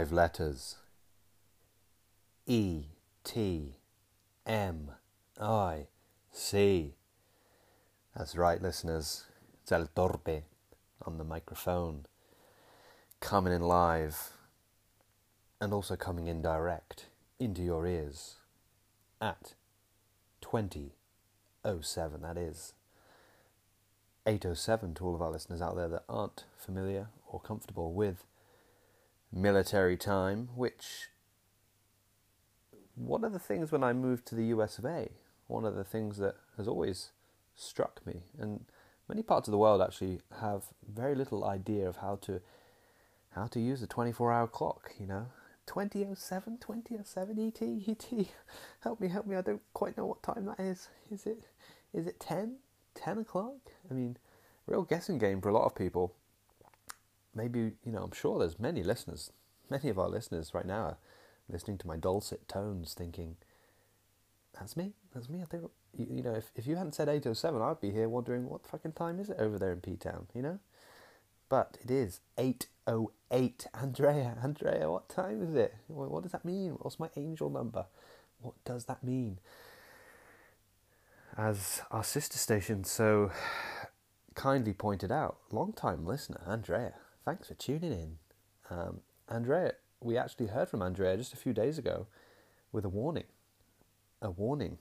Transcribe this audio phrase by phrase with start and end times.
[0.00, 0.76] five letters
[2.46, 2.84] E
[3.22, 3.74] T
[4.46, 4.92] M
[5.38, 5.88] I
[6.32, 6.94] C.
[8.16, 9.24] That's right, listeners.
[9.60, 10.44] It's El Torpe
[11.04, 12.06] on the microphone,
[13.20, 14.30] coming in live
[15.60, 17.04] and also coming in direct
[17.38, 18.36] into your ears
[19.20, 19.52] at
[20.40, 22.22] 2007.
[22.22, 22.72] That is
[24.26, 28.24] 807 to all of our listeners out there that aren't familiar or comfortable with
[29.32, 31.08] military time, which
[32.94, 35.10] one of the things when I moved to the US of A,
[35.46, 37.12] one of the things that has always
[37.56, 38.64] struck me, and
[39.08, 42.40] many parts of the world actually have very little idea of how to
[43.30, 45.26] how to use a 24 hour clock, you know.
[45.66, 48.26] 2007, 2007 ET, ET,
[48.80, 50.88] help me, help me, I don't quite know what time that is.
[51.12, 51.46] Is it,
[51.94, 52.56] is it 10?
[52.96, 53.54] 10 o'clock?
[53.88, 54.16] I mean,
[54.66, 56.14] real guessing game for a lot of people.
[57.34, 59.32] Maybe, you know, I'm sure there's many listeners,
[59.68, 60.98] many of our listeners right now are
[61.48, 63.36] listening to my dulcet tones thinking,
[64.58, 65.40] that's me, that's me.
[65.42, 65.64] I think,
[65.96, 68.92] you, you know, if, if you hadn't said 807, I'd be here wondering what fucking
[68.92, 70.58] time is it over there in P-Town, you know?
[71.48, 73.66] But it is 808.
[73.74, 75.74] Andrea, Andrea, what time is it?
[75.88, 76.72] What does that mean?
[76.80, 77.86] What's my angel number?
[78.40, 79.38] What does that mean?
[81.36, 83.30] As our sister station so
[84.34, 88.18] kindly pointed out, long time listener, Andrea, thanks for tuning in.
[88.70, 92.06] Um, Andrea, we actually heard from Andrea just a few days ago
[92.72, 93.24] with a warning.
[94.22, 94.78] A warning.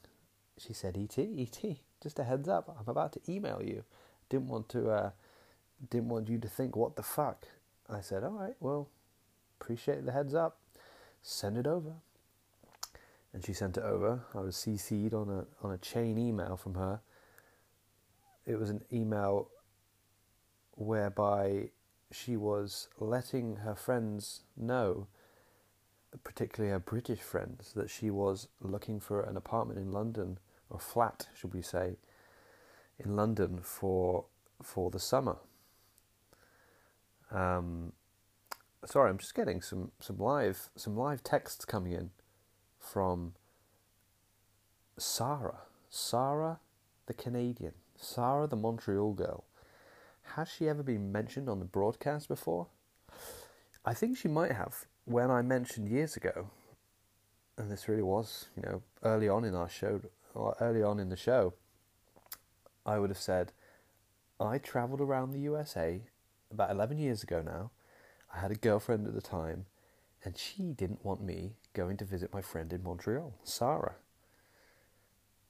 [0.58, 3.84] She said, ET, ET, just a heads up, I'm about to email you.
[4.30, 4.90] Didn't want to.
[4.90, 5.10] Uh,
[5.90, 7.48] didn't want you to think, what the fuck?
[7.90, 8.90] I said, all right, well,
[9.60, 10.60] appreciate the heads up.
[11.22, 11.94] Send it over.
[13.34, 14.22] And she sent it over.
[14.34, 17.00] I was CC'd on a, on a chain email from her.
[18.46, 19.50] It was an email
[20.76, 21.70] whereby
[22.12, 25.08] she was letting her friends know,
[26.24, 30.40] particularly her British friends, that she was looking for an apartment in London,
[30.70, 31.98] or flat, should we say,
[32.98, 34.26] in London for
[34.62, 35.38] for the summer.
[37.32, 37.94] Um,
[38.86, 42.12] sorry, I'm just getting some, some live some live texts coming in
[42.78, 43.34] from
[44.98, 45.62] Sarah.
[45.90, 46.60] Sarah,
[47.08, 47.74] the Canadian.
[47.96, 49.44] Sarah, the Montreal girl.
[50.36, 52.68] Has she ever been mentioned on the broadcast before?
[53.84, 54.86] I think she might have.
[55.06, 56.50] When I mentioned years ago,
[57.58, 60.02] and this really was, you know, early on in our show,
[60.36, 61.54] or early on in the show,
[62.86, 63.54] I would have said,
[64.40, 66.02] I travelled around the USA
[66.52, 67.72] about 11 years ago now.
[68.34, 69.66] I had a girlfriend at the time,
[70.24, 73.96] and she didn't want me going to visit my friend in Montreal, Sarah.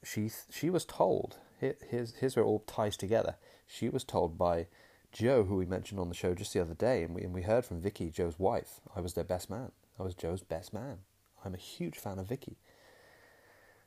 [0.03, 1.38] She she was told.
[1.59, 3.35] Here's here's where it all ties together.
[3.67, 4.67] She was told by
[5.11, 7.41] Joe, who we mentioned on the show just the other day, and we and we
[7.43, 8.79] heard from Vicky, Joe's wife.
[8.95, 9.71] I was their best man.
[9.99, 10.99] I was Joe's best man.
[11.43, 12.57] I'm a huge fan of Vicky.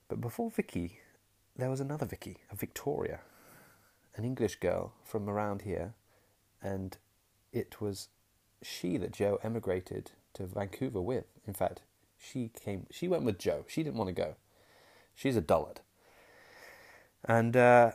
[0.08, 1.00] But before Vicky,
[1.56, 3.20] there was another Vicky, a Victoria,
[4.16, 5.94] an English girl from around here
[6.62, 6.96] and
[7.52, 8.08] it was
[8.62, 11.24] she that Joe emigrated to Vancouver with.
[11.46, 11.82] In fact,
[12.16, 12.86] she came.
[12.90, 13.64] She went with Joe.
[13.68, 14.36] She didn't want to go.
[15.14, 15.80] She's a dullard,
[17.24, 17.92] and uh,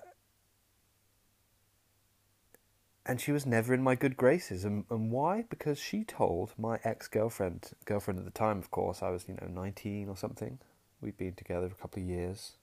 [3.05, 4.65] and she was never in my good graces.
[4.65, 5.45] And, and why?
[5.49, 9.35] Because she told my ex girlfriend, girlfriend at the time, of course, I was you
[9.35, 10.59] know nineteen or something.
[11.01, 12.53] We'd been together for a couple of years,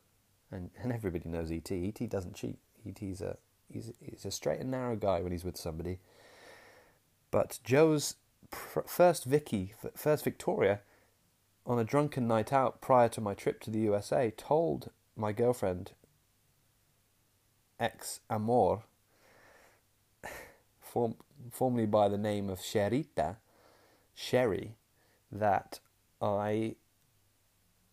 [0.50, 1.70] and and everybody knows ET.
[1.70, 2.58] ET doesn't cheat.
[2.86, 3.38] ET's a
[3.70, 5.98] he's he's a straight and narrow guy when he's with somebody.
[7.30, 8.16] But Joe's
[8.50, 10.80] pr- first Vicky, first Victoria,
[11.66, 15.92] on a drunken night out prior to my trip to the USA, told my girlfriend,
[17.78, 18.82] ex amor,
[20.80, 21.16] form,
[21.50, 23.36] formerly by the name of Sherita,
[24.14, 24.76] Sherry,
[25.30, 25.80] that
[26.20, 26.76] I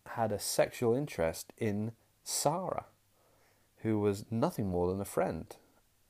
[0.06, 1.92] had a sexual interest in
[2.24, 2.86] Sarah
[3.82, 5.56] who was nothing more than a friend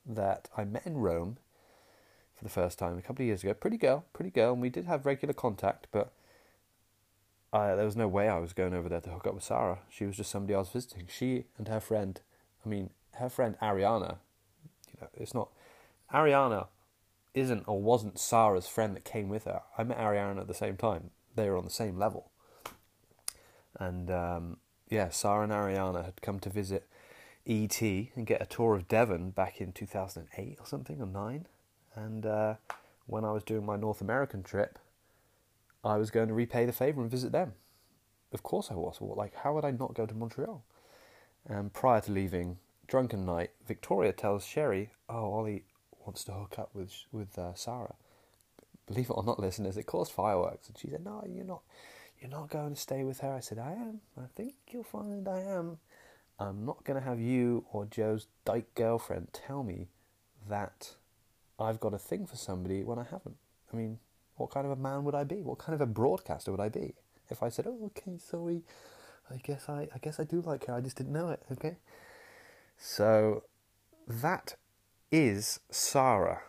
[0.05, 1.37] that I met in Rome
[2.35, 3.53] for the first time a couple of years ago.
[3.53, 6.13] Pretty girl, pretty girl, and we did have regular contact, but
[7.51, 9.79] there was no way I was going over there to hook up with Sarah.
[9.89, 11.07] She was just somebody I was visiting.
[11.07, 12.19] She and her friend,
[12.65, 14.17] I mean, her friend Ariana,
[14.91, 15.49] you know, it's not
[16.13, 16.67] Ariana
[17.33, 19.61] isn't or wasn't Sarah's friend that came with her.
[19.77, 21.09] I met Ariana at the same time.
[21.35, 22.29] They were on the same level.
[23.79, 24.57] And um,
[24.89, 26.87] yeah, Sarah and Ariana had come to visit
[27.47, 31.47] ET and get a tour of Devon back in 2008 or something, or 9.
[31.95, 32.55] And uh,
[33.07, 34.79] when I was doing my North American trip,
[35.83, 37.53] I was going to repay the favour and visit them.
[38.31, 38.97] Of course I was.
[39.01, 40.63] Like, how would I not go to Montreal?
[41.45, 42.57] And prior to leaving,
[42.87, 45.63] drunken night, Victoria tells Sherry, "Oh, Ollie
[46.05, 47.95] wants to hook up with with uh, Sarah.
[48.85, 50.67] believe it or not, listeners, it caused fireworks.
[50.67, 51.61] And she said, "No, you're not.
[52.19, 54.01] You're not going to stay with her." I said, "I am.
[54.17, 55.79] I think you'll find I am.
[56.39, 59.87] I'm not going to have you or Joe's dyke girlfriend tell me
[60.49, 60.95] that
[61.59, 63.37] I've got a thing for somebody when I haven't.
[63.71, 63.99] I mean,
[64.35, 65.41] what kind of a man would I be?
[65.41, 66.95] What kind of a broadcaster would I be
[67.29, 68.63] if I said, "Oh, okay, sorry,
[69.31, 70.73] I guess I, I guess I do like her.
[70.73, 71.77] I just didn't know it." Okay,
[72.85, 73.43] so
[74.05, 74.55] that
[75.09, 76.41] is Sarah,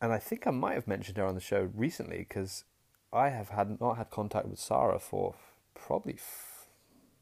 [0.00, 2.64] and I think I might have mentioned her on the show recently because
[3.12, 5.34] I have had not had contact with Sarah for
[5.74, 6.68] probably f-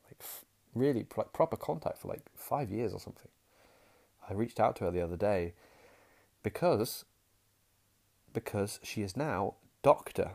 [0.04, 3.28] like f- really proper contact for like five years or something.
[4.30, 5.54] I reached out to her the other day
[6.44, 7.04] because
[8.32, 10.34] because she is now Doctor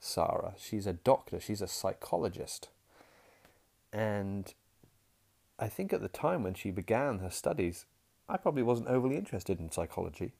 [0.00, 0.54] Sarah.
[0.58, 1.38] She's a doctor.
[1.38, 2.70] She's a psychologist,
[3.92, 4.52] and
[5.58, 7.86] I think at the time when she began her studies,
[8.28, 10.32] I probably wasn't overly interested in psychology.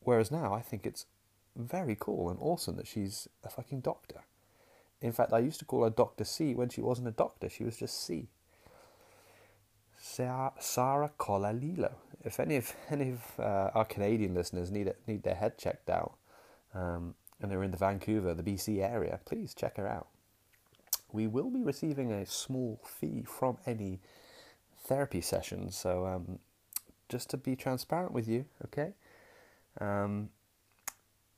[0.00, 1.06] Whereas now I think it's
[1.56, 4.22] very cool and awesome that she's a fucking doctor.
[5.02, 6.24] In fact, I used to call her Dr.
[6.24, 8.28] C when she wasn't a doctor, she was just C.
[9.98, 11.92] Sarah Colalilo.
[12.24, 16.14] If any of any of uh, our Canadian listeners need need their head checked out,
[16.74, 20.08] um, and they're in the Vancouver, the BC area, please check her out.
[21.12, 24.00] We will be receiving a small fee from any
[24.84, 26.38] therapy sessions, so um,
[27.08, 28.94] just to be transparent with you, okay?
[29.80, 30.30] Um,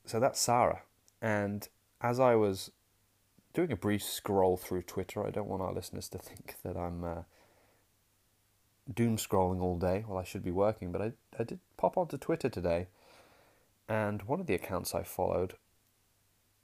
[0.05, 0.81] so that's Sarah,
[1.21, 1.67] and
[2.01, 2.71] as I was
[3.53, 7.03] doing a brief scroll through Twitter, I don't want our listeners to think that I'm.
[7.03, 7.21] Uh,
[8.91, 12.17] doom scrolling all day while I should be working, but I, I did pop onto
[12.17, 12.87] Twitter today,
[13.87, 15.53] and one of the accounts I followed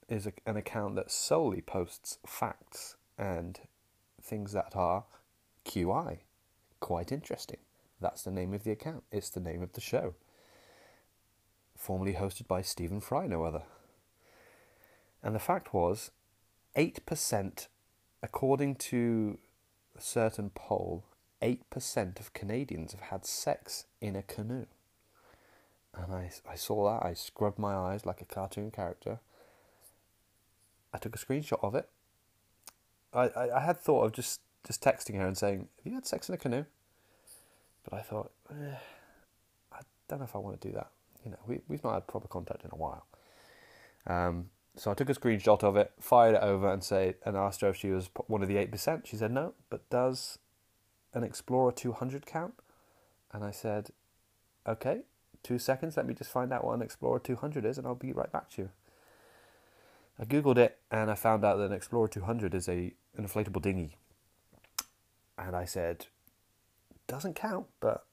[0.08, 3.60] is a, an account that solely posts facts and
[4.22, 5.04] things that are
[5.66, 6.20] QI.
[6.80, 7.60] Quite interesting.
[8.02, 10.16] That's the name of the account, it's the name of the show.
[11.76, 13.64] Formerly hosted by Stephen Fry, no other.
[15.22, 16.12] And the fact was,
[16.78, 17.68] 8%,
[18.24, 19.38] according to
[19.98, 21.04] a certain poll,
[21.42, 24.66] 8% of Canadians have had sex in a canoe.
[25.94, 29.20] And I, I saw that, I scrubbed my eyes like a cartoon character.
[30.94, 31.90] I took a screenshot of it.
[33.14, 36.30] I, I, had thought of just, just texting her and saying, Have you had sex
[36.30, 36.66] in a canoe?
[37.84, 38.76] But I thought, eh,
[39.74, 40.92] I don't know if I want to do that.
[41.26, 43.06] You know, we, we've not had proper contact in a while.
[44.06, 47.62] Um, so I took a screenshot of it, fired it over, and say, and asked
[47.62, 49.08] her if she was one of the eight percent.
[49.08, 50.38] She said no, but does
[51.14, 52.54] an Explorer 200 count?
[53.32, 53.90] And I said,
[54.68, 55.02] okay,
[55.44, 58.14] two seconds, let me just find out what an Explorer 200 is and I'll be
[58.14, 58.70] right back to you.
[60.20, 63.62] I googled it and I found out that an Explorer 200 is a an inflatable
[63.62, 63.98] dinghy.
[65.38, 66.08] And I said,
[67.08, 68.06] doesn't count, but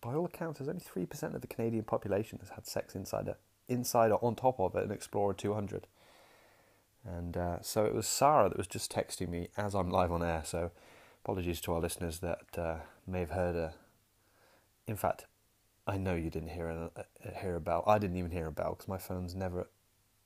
[0.00, 3.36] by all accounts, there's only 3% of the Canadian population has had sex inside, a,
[3.68, 5.86] inside or on top of an Explorer 200.
[7.06, 10.22] And uh, so it was Sarah that was just texting me as I'm live on
[10.22, 10.42] air.
[10.44, 10.70] So
[11.24, 13.72] Apologies to our listeners that uh, may have heard a.
[14.86, 15.24] In fact,
[15.86, 16.90] I know you didn't hear a,
[17.24, 17.82] a hear a bell.
[17.86, 19.66] I didn't even hear a bell because my phone's never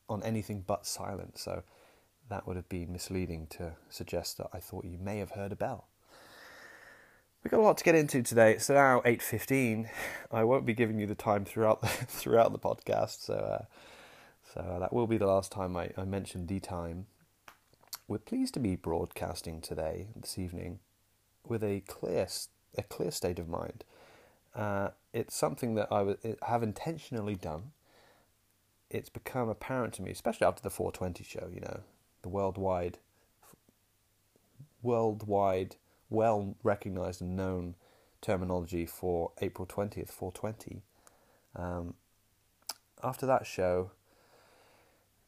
[0.08, 1.38] on anything but silent.
[1.38, 1.62] So
[2.28, 5.56] that would have been misleading to suggest that I thought you may have heard a
[5.56, 5.86] bell.
[7.42, 8.52] We've got a lot to get into today.
[8.52, 9.88] It's now eight fifteen.
[10.30, 13.64] I won't be giving you the time throughout the, throughout the podcast, so uh,
[14.54, 17.06] so that will be the last time I, I mention the time.
[18.06, 20.80] We're pleased to be broadcasting today, this evening,
[21.46, 22.26] with a clear
[22.76, 23.84] a clear state of mind.
[24.54, 26.16] Uh, it's something that I
[26.46, 27.70] have intentionally done.
[28.90, 31.48] It's become apparent to me, especially after the 420 show.
[31.52, 31.80] You know,
[32.22, 32.98] the worldwide,
[34.82, 35.76] worldwide,
[36.10, 37.74] well recognized and known
[38.20, 40.82] terminology for April 20th, 420.
[41.56, 41.94] Um,
[43.02, 43.92] after that show,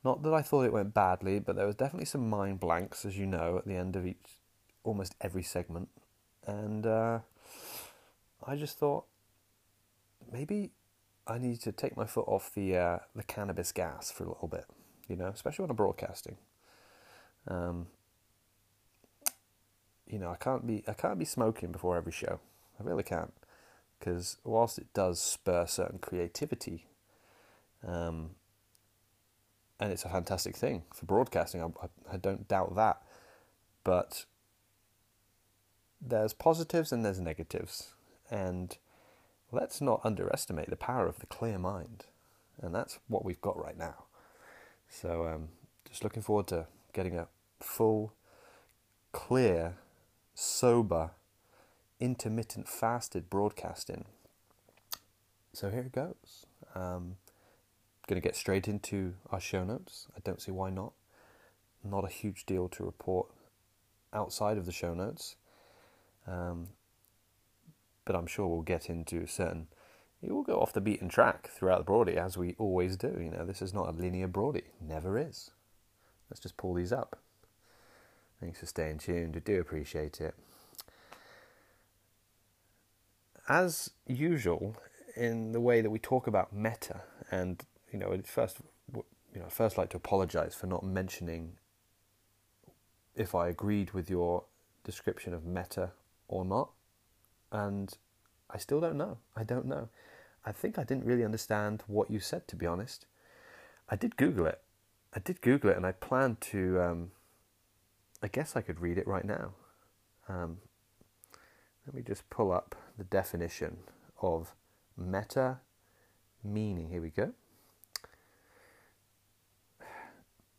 [0.02, 3.18] not that I thought it went badly, but there was definitely some mind blanks, as
[3.18, 4.38] you know, at the end of each,
[4.82, 5.88] almost every segment
[6.46, 7.18] and uh,
[8.46, 9.04] I just thought
[10.32, 10.70] maybe
[11.26, 14.48] I need to take my foot off the uh, the cannabis gas for a little
[14.48, 14.64] bit,
[15.08, 16.36] you know, especially when I'm broadcasting.
[17.48, 17.86] Um,
[20.06, 22.40] you know, I can't be I can't be smoking before every show.
[22.78, 23.32] I really can't,
[23.98, 26.86] because whilst it does spur certain creativity,
[27.86, 28.30] um,
[29.78, 33.02] and it's a fantastic thing for broadcasting, I, I, don't doubt that,
[33.84, 34.26] but
[36.00, 37.94] there's positives and there's negatives.
[38.30, 38.76] And
[39.50, 42.04] let's not underestimate the power of the clear mind.
[42.60, 44.04] And that's what we've got right now.
[44.88, 45.48] So, um,
[45.88, 47.28] just looking forward to getting a
[47.60, 48.14] full,
[49.12, 49.76] clear,
[50.34, 51.10] sober,
[51.98, 54.04] intermittent fasted broadcasting.
[55.52, 56.46] So here it goes.
[56.74, 57.16] Um,
[58.10, 60.08] going to get straight into our show notes.
[60.16, 60.92] I don't see why not.
[61.84, 63.28] Not a huge deal to report
[64.12, 65.36] outside of the show notes.
[66.26, 66.68] Um,
[68.04, 69.68] but I'm sure we'll get into certain.
[70.22, 73.16] It will go off the beaten track throughout the Broadie, as we always do.
[73.18, 74.72] You know, this is not a linear Broadie.
[74.80, 75.52] Never is.
[76.30, 77.18] Let's just pull these up.
[78.40, 79.36] Thanks for staying tuned.
[79.36, 80.34] I do appreciate it.
[83.48, 84.76] As usual,
[85.16, 88.58] in the way that we talk about meta, and you know, first,
[88.94, 89.04] you
[89.40, 91.56] know, first like to apologise for not mentioning
[93.16, 94.44] if I agreed with your
[94.84, 95.90] description of meta
[96.28, 96.70] or not,
[97.50, 97.92] and
[98.48, 99.18] I still don't know.
[99.36, 99.88] I don't know.
[100.46, 103.04] I think I didn't really understand what you said, to be honest.
[103.88, 104.60] I did Google it.
[105.14, 106.80] I did Google it, and I planned to.
[106.80, 107.10] Um,
[108.22, 109.52] I guess I could read it right now.
[110.28, 110.58] Um,
[111.86, 113.78] let me just pull up the definition
[114.20, 114.54] of
[114.96, 115.58] meta
[116.44, 116.90] meaning.
[116.90, 117.32] Here we go.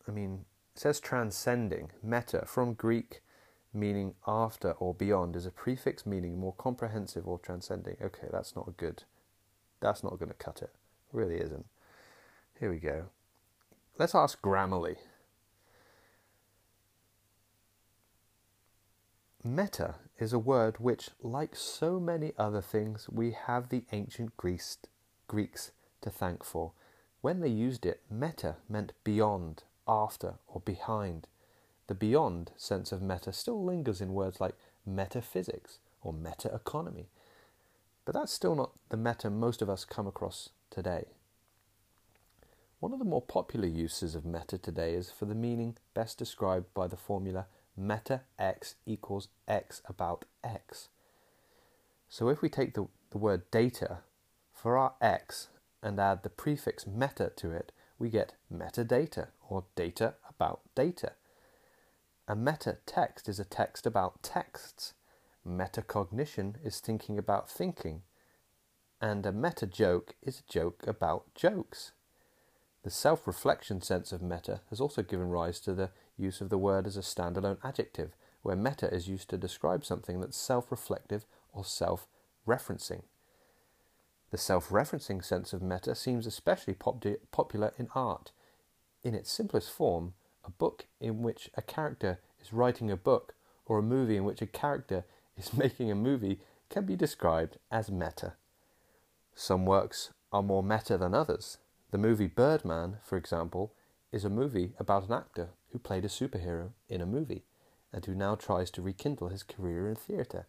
[0.08, 1.92] I mean, it says transcending.
[2.04, 3.22] Meta, from Greek
[3.74, 7.96] meaning after or beyond, is a prefix meaning more comprehensive or transcending.
[8.02, 9.04] Okay, that's not a good.
[9.80, 10.72] That's not going to cut it.
[11.14, 11.66] Really isn't.
[12.60, 13.06] Here we go.
[14.02, 14.96] Let's ask Grammarly.
[19.44, 24.80] Meta is a word which, like so many other things, we have the ancient Greeks
[26.02, 26.72] to thank for.
[27.22, 31.28] When they used it, meta meant beyond, after, or behind.
[31.86, 37.10] The beyond sense of meta still lingers in words like metaphysics or meta economy,
[38.06, 41.06] but that's still not the meta most of us come across today.
[42.82, 46.74] One of the more popular uses of meta today is for the meaning best described
[46.74, 47.46] by the formula
[47.78, 50.90] meta x equals x about x.
[52.10, 54.00] So if we take the, the word data
[54.52, 55.50] for our x
[55.84, 61.12] and add the prefix meta to it, we get metadata or data about data.
[62.28, 64.96] A meta text is a text about texts.
[65.48, 68.02] Metacognition is thinking about thinking.
[69.00, 71.92] And a meta joke is a joke about jokes.
[72.84, 76.58] The self reflection sense of meta has also given rise to the use of the
[76.58, 81.26] word as a standalone adjective, where meta is used to describe something that's self reflective
[81.54, 82.08] or self
[82.48, 83.04] referencing.
[84.32, 88.32] The self referencing sense of meta seems especially pop- popular in art.
[89.04, 93.36] In its simplest form, a book in which a character is writing a book
[93.66, 95.06] or a movie in which a character
[95.38, 98.34] is making a movie can be described as meta.
[99.36, 101.58] Some works are more meta than others.
[101.92, 103.74] The movie Birdman, for example,
[104.14, 107.44] is a movie about an actor who played a superhero in a movie
[107.92, 110.48] and who now tries to rekindle his career in theatre.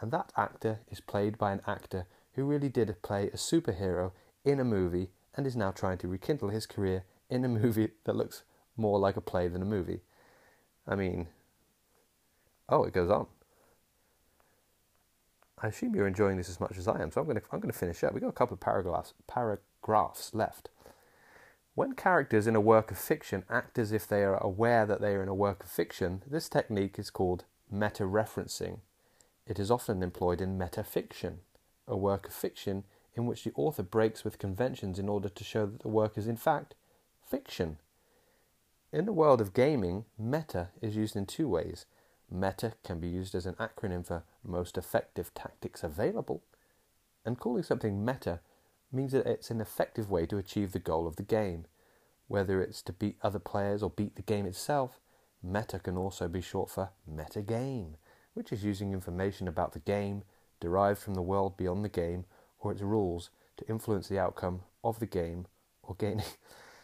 [0.00, 4.10] And that actor is played by an actor who really did play a superhero
[4.44, 8.16] in a movie and is now trying to rekindle his career in a movie that
[8.16, 8.42] looks
[8.76, 10.00] more like a play than a movie.
[10.84, 11.28] I mean,
[12.68, 13.28] oh, it goes on.
[15.58, 17.60] I assume you're enjoying this as much as I am, so I'm going to I'm
[17.60, 18.12] going to finish up.
[18.12, 19.62] We've got a couple of paragraphs paragraphs
[20.32, 20.68] left.
[21.74, 25.14] When characters in a work of fiction act as if they are aware that they
[25.14, 28.80] are in a work of fiction, this technique is called meta referencing.
[29.46, 31.38] It is often employed in metafiction,
[31.88, 32.84] a work of fiction
[33.14, 36.26] in which the author breaks with conventions in order to show that the work is
[36.26, 36.74] in fact
[37.22, 37.78] fiction.
[38.92, 41.86] In the world of gaming, meta is used in two ways.
[42.30, 46.42] Meta can be used as an acronym for most effective tactics available,
[47.24, 48.40] and calling something meta
[48.92, 51.66] means that it's an effective way to achieve the goal of the game.
[52.28, 55.00] Whether it's to beat other players or beat the game itself,
[55.42, 57.94] meta can also be short for metagame,
[58.34, 60.22] which is using information about the game
[60.60, 62.24] derived from the world beyond the game
[62.60, 65.46] or its rules to influence the outcome of the game
[65.82, 66.24] or gaining.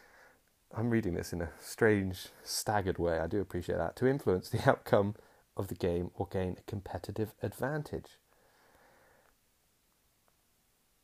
[0.77, 3.19] I'm reading this in a strange, staggered way.
[3.19, 3.97] I do appreciate that.
[3.97, 5.15] To influence the outcome
[5.57, 8.19] of the game or gain a competitive advantage.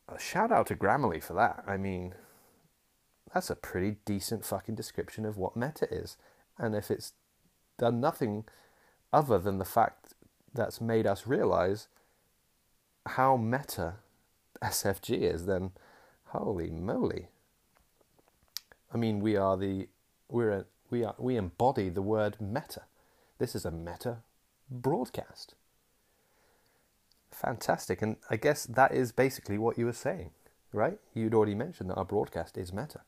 [0.07, 1.63] A shout out to Grammarly for that.
[1.67, 2.13] I mean,
[3.33, 6.17] that's a pretty decent fucking description of what meta is.
[6.57, 7.13] And if it's
[7.77, 8.45] done nothing
[9.11, 10.13] other than the fact
[10.53, 11.87] that's made us realize
[13.05, 13.95] how meta
[14.61, 15.71] SFG is, then
[16.25, 17.27] holy moly.
[18.93, 19.89] I mean, we are the
[20.29, 22.83] we're a, we are we embody the word meta.
[23.37, 24.19] This is a meta
[24.69, 25.55] broadcast.
[27.35, 30.29] Fantastic, and I guess that is basically what you were saying,
[30.71, 30.99] right?
[31.13, 33.01] You'd already mentioned that our broadcast is meta.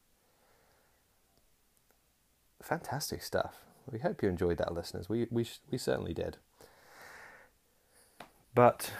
[2.62, 3.63] Fantastic stuff.
[3.89, 5.07] We hope you enjoyed that, listeners.
[5.07, 6.38] We we we certainly did.
[8.53, 8.91] But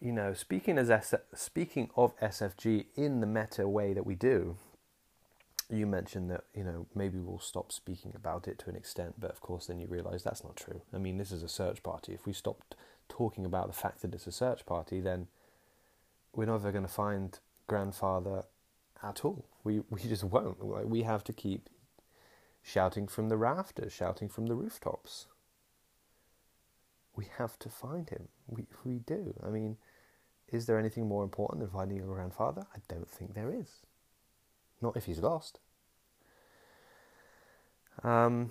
[0.00, 4.56] you know, speaking as S- speaking of SFG in the meta way that we do,
[5.68, 9.30] you mentioned that you know maybe we'll stop speaking about it to an extent, but
[9.30, 10.80] of course then you realise that's not true.
[10.94, 12.14] I mean, this is a search party.
[12.14, 12.74] If we stopped
[13.08, 15.28] talking about the fact that it's a search party, then
[16.34, 18.44] we're never going to find grandfather
[19.02, 19.46] at all.
[19.62, 20.64] We we just won't.
[20.88, 21.68] We have to keep
[22.62, 25.26] shouting from the rafters, shouting from the rooftops.
[27.16, 28.28] We have to find him.
[28.48, 29.34] We we do.
[29.46, 29.76] I mean,
[30.50, 32.66] is there anything more important than finding your grandfather?
[32.74, 33.82] I don't think there is.
[34.80, 35.60] Not if he's lost.
[38.02, 38.50] Um,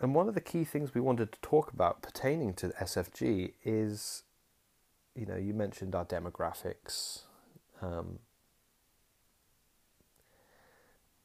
[0.00, 4.22] and one of the key things we wanted to talk about pertaining to SFG is,
[5.14, 7.22] you know, you mentioned our demographics,
[7.82, 8.20] um,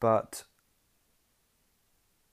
[0.00, 0.44] but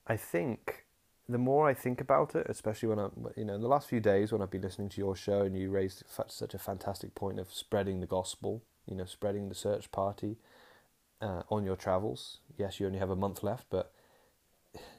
[0.08, 0.86] I think
[1.30, 4.00] the more I think about it, especially when I'm, you know, in the last few
[4.00, 7.40] days when I've been listening to your show and you raised such a fantastic point
[7.40, 10.38] of spreading the gospel, you know, spreading the search party
[11.22, 12.40] uh, on your travels.
[12.58, 13.94] Yes, you only have a month left, but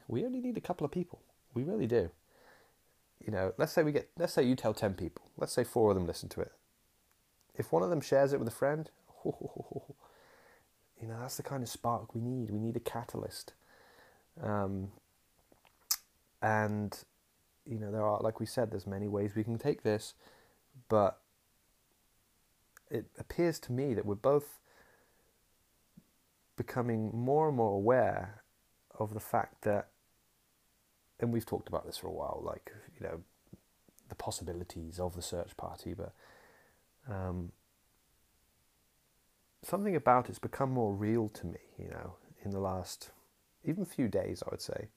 [0.09, 1.21] we only need a couple of people.
[1.55, 2.11] We really do.
[3.25, 5.91] You know, let's say we get, let's say you tell 10 people, let's say four
[5.91, 6.53] of them listen to it.
[7.55, 8.91] If one of them shares it with a friend,
[9.25, 12.51] you know, that's the kind of spark we need.
[12.51, 13.53] We need a catalyst.
[14.43, 14.89] Um,
[16.41, 16.99] and,
[17.65, 20.15] you know, there are, like we said, there's many ways we can take this,
[20.89, 21.19] but
[22.91, 24.59] it appears to me that we're both
[26.57, 28.43] becoming more and more aware
[28.99, 29.89] of the fact that
[31.23, 33.21] and we've talked about this for a while, like you know,
[34.09, 36.13] the possibilities of the search party, but
[37.09, 37.53] um,
[39.63, 41.61] something about it's become more real to me.
[41.79, 43.11] You know, in the last
[43.65, 44.89] even few days, I would say.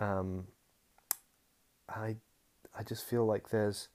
[0.00, 0.48] Um,
[1.88, 2.16] I
[2.76, 3.88] I just feel like there's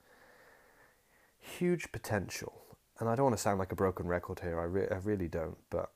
[1.39, 4.59] huge potential, and I don't want to sound like a broken record here.
[4.59, 5.91] I re- I really don't, but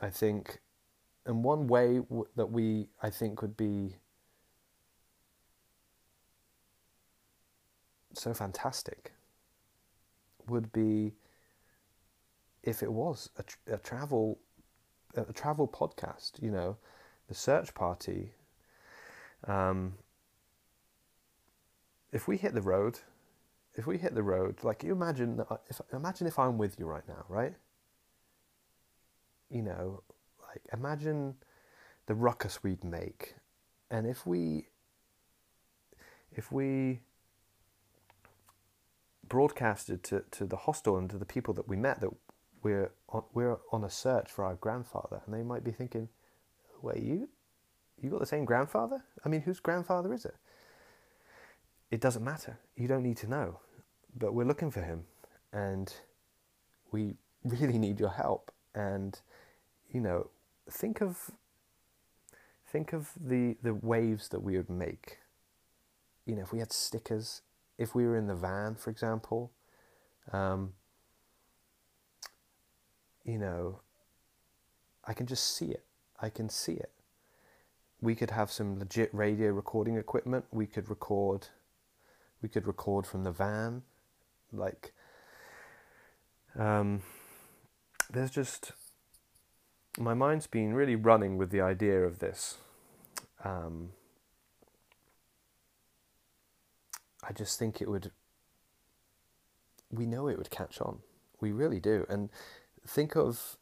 [0.00, 0.60] I think,
[1.26, 3.96] and one way w- that we I think would be
[8.14, 9.12] so fantastic
[10.48, 11.14] would be
[12.62, 14.38] if it was a, a travel
[15.14, 16.42] a travel podcast.
[16.42, 16.76] You know,
[17.28, 18.32] the search party.
[19.46, 19.94] Um,
[22.12, 23.00] if we hit the road,
[23.74, 27.06] if we hit the road, like you imagine, if imagine if I'm with you right
[27.08, 27.54] now, right?
[29.50, 30.02] You know,
[30.48, 31.34] like imagine
[32.06, 33.34] the ruckus we'd make,
[33.90, 34.68] and if we,
[36.32, 37.00] if we
[39.32, 42.10] broadcasted to, to the hostel and to the people that we met that
[42.62, 46.10] we're on, we're on a search for our grandfather, and they might be thinking,
[46.82, 47.30] "Wait, you
[47.98, 49.02] you got the same grandfather?
[49.24, 50.36] I mean, whose grandfather is it?"
[51.90, 52.58] It doesn't matter.
[52.76, 53.60] You don't need to know,
[54.14, 55.04] but we're looking for him,
[55.50, 55.90] and
[56.90, 58.52] we really need your help.
[58.74, 59.18] And
[59.90, 60.28] you know,
[60.70, 61.30] think of
[62.66, 65.20] think of the the waves that we would make.
[66.26, 67.40] You know, if we had stickers
[67.82, 69.50] if we were in the van, for example,
[70.32, 70.72] um,
[73.24, 73.80] you know,
[75.04, 75.84] I can just see it.
[76.20, 76.92] I can see it.
[78.00, 80.44] We could have some legit radio recording equipment.
[80.52, 81.48] We could record.
[82.40, 83.82] We could record from the van,
[84.52, 84.92] like.
[86.58, 87.02] Um,
[88.12, 88.72] there's just
[89.98, 92.58] my mind's been really running with the idea of this.
[93.44, 93.90] Um,
[97.22, 98.10] I just think it would.
[99.90, 100.98] We know it would catch on.
[101.40, 102.06] We really do.
[102.08, 102.30] And
[102.86, 103.56] think of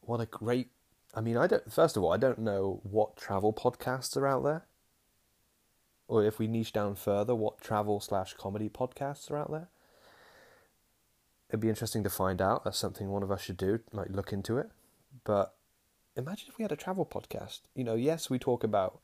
[0.00, 0.68] what a great.
[1.14, 1.72] I mean, I don't.
[1.72, 4.66] First of all, I don't know what travel podcasts are out there,
[6.08, 9.68] or if we niche down further, what travel slash comedy podcasts are out there.
[11.48, 12.64] It'd be interesting to find out.
[12.64, 14.70] That's something one of us should do, like look into it.
[15.24, 15.54] But
[16.16, 17.60] imagine if we had a travel podcast.
[17.74, 18.98] You know, yes, we talk about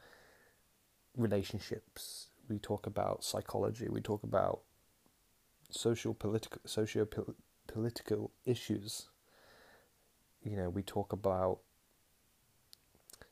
[1.16, 4.60] relationships we talk about psychology, we talk about
[5.70, 7.08] social political socio
[7.66, 9.08] political issues.
[10.42, 11.60] You know, we talk about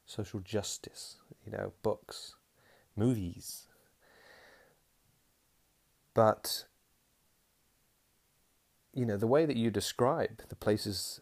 [0.06, 2.36] social justice, you know, books,
[2.96, 3.66] movies.
[6.14, 6.64] But
[8.92, 11.20] you know, the way that you describe the places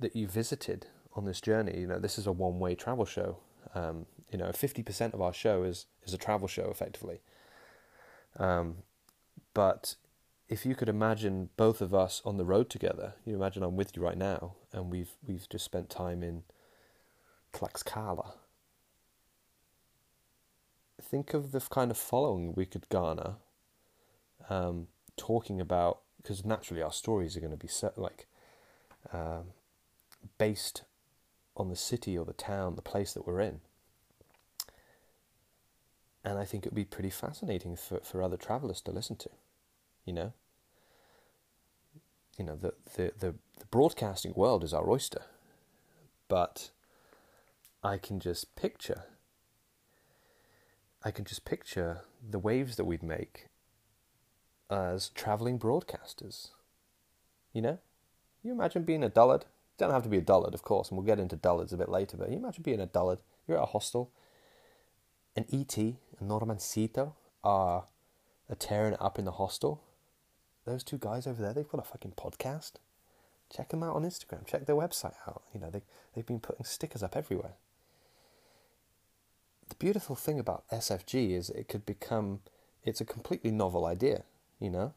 [0.00, 3.38] that you visited on this journey, you know, this is a one way travel show.
[3.74, 7.20] Um, you know, fifty percent of our show is is a travel show, effectively.
[8.36, 8.78] Um,
[9.54, 9.94] but
[10.48, 13.96] if you could imagine both of us on the road together, you imagine I'm with
[13.96, 16.42] you right now, and we've we've just spent time in
[17.52, 18.32] Tlaxcala.
[21.00, 23.34] Think of the kind of following we could garner,
[24.50, 28.26] um, talking about because naturally our stories are going to be set like
[29.12, 29.52] um,
[30.38, 30.82] based
[31.56, 33.60] on the city or the town, the place that we're in.
[36.24, 39.30] And I think it would be pretty fascinating for, for other travelers to listen to,
[40.04, 40.32] you know.
[42.38, 45.22] You know, the, the, the, the broadcasting world is our oyster,
[46.28, 46.70] but
[47.82, 49.04] I can just picture
[51.04, 53.48] I can just picture the waves that we'd make
[54.70, 56.48] as traveling broadcasters.
[57.52, 57.78] You know?
[58.42, 59.44] You imagine being a dullard?
[59.76, 61.90] Don't have to be a dullard, of course, and we'll get into dullards a bit
[61.90, 63.18] later, but you imagine being a dullard.
[63.46, 64.10] You're at a hostel,
[65.36, 65.98] an E.T.
[66.18, 67.84] and Normancito are,
[68.48, 69.82] are tearing it up in the hostel.
[70.64, 72.72] Those two guys over there, they've got a fucking podcast.
[73.54, 74.46] Check them out on Instagram.
[74.46, 75.42] Check their website out.
[75.52, 75.82] You know, they,
[76.14, 77.54] they've been putting stickers up everywhere
[79.68, 82.40] the beautiful thing about SFG is it could become
[82.84, 84.24] it's a completely novel idea,
[84.60, 84.92] you know?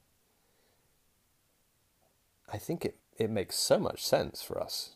[2.51, 4.91] I think it, it makes so much sense for us.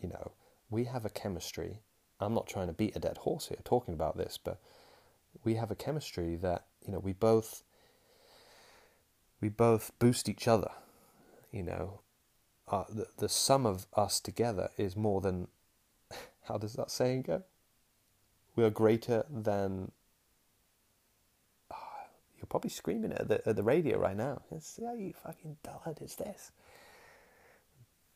[0.00, 0.32] You know,
[0.70, 1.80] we have a chemistry.
[2.20, 4.58] I'm not trying to beat a dead horse here talking about this, but
[5.44, 7.62] we have a chemistry that, you know, we both
[9.40, 10.70] we both boost each other.
[11.50, 12.00] You know,
[12.68, 15.48] uh, the the sum of us together is more than
[16.44, 17.42] how does that saying go?
[18.56, 19.90] we are greater than.
[21.70, 21.76] Oh,
[22.36, 24.42] you're probably screaming at the, at the radio right now.
[24.50, 26.52] It's, yeah, you fucking dullard, it's this.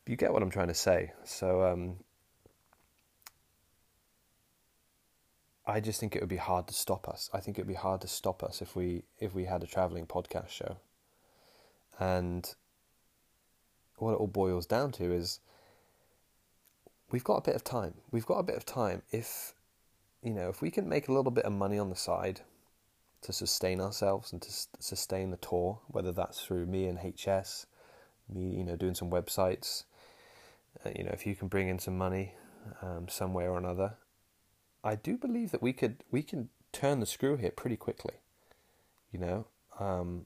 [0.05, 1.11] You get what I'm trying to say.
[1.25, 1.97] So, um,
[5.67, 7.29] I just think it would be hard to stop us.
[7.33, 9.67] I think it would be hard to stop us if we if we had a
[9.67, 10.77] traveling podcast show.
[11.99, 12.49] And
[13.97, 15.39] what it all boils down to is
[17.11, 17.95] we've got a bit of time.
[18.11, 19.53] We've got a bit of time if
[20.23, 22.41] you know, if we can make a little bit of money on the side
[23.21, 27.65] to sustain ourselves and to sustain the tour, whether that's through me and HS,
[28.33, 29.83] me, you know, doing some websites,
[30.85, 32.33] uh, you know, if you can bring in some money
[32.81, 33.95] um, some way or another,
[34.83, 38.15] I do believe that we could we can turn the screw here pretty quickly.
[39.11, 39.47] You know,
[39.79, 40.25] um,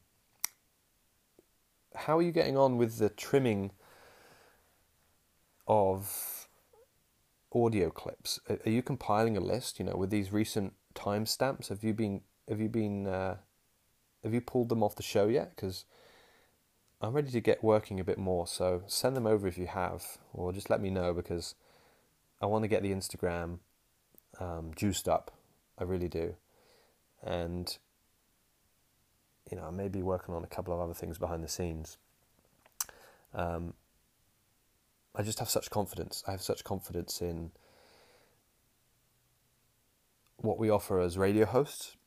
[1.95, 3.71] how are you getting on with the trimming
[5.67, 6.47] of
[7.53, 8.39] audio clips.
[8.49, 9.79] Are you compiling a list?
[9.79, 13.37] You know, with these recent timestamps, have you been have you been uh,
[14.23, 15.55] have you pulled them off the show yet?
[15.55, 15.85] Because
[17.01, 18.47] I'm ready to get working a bit more.
[18.47, 21.55] So send them over if you have, or just let me know because
[22.41, 23.59] I want to get the Instagram
[24.39, 25.31] um, juiced up.
[25.77, 26.35] I really do,
[27.23, 27.75] and
[29.49, 31.97] you know, I may be working on a couple of other things behind the scenes.
[33.33, 33.73] Um,
[35.15, 36.23] I just have such confidence.
[36.27, 37.51] I have such confidence in
[40.37, 41.97] what we offer as radio hosts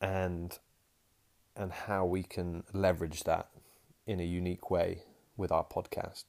[0.00, 0.58] and
[1.56, 3.48] and how we can leverage that
[4.06, 5.02] in a unique way
[5.36, 6.24] with our podcast.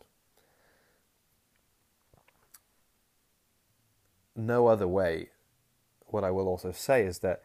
[4.36, 5.30] No other way.
[6.08, 7.42] What I will also say is that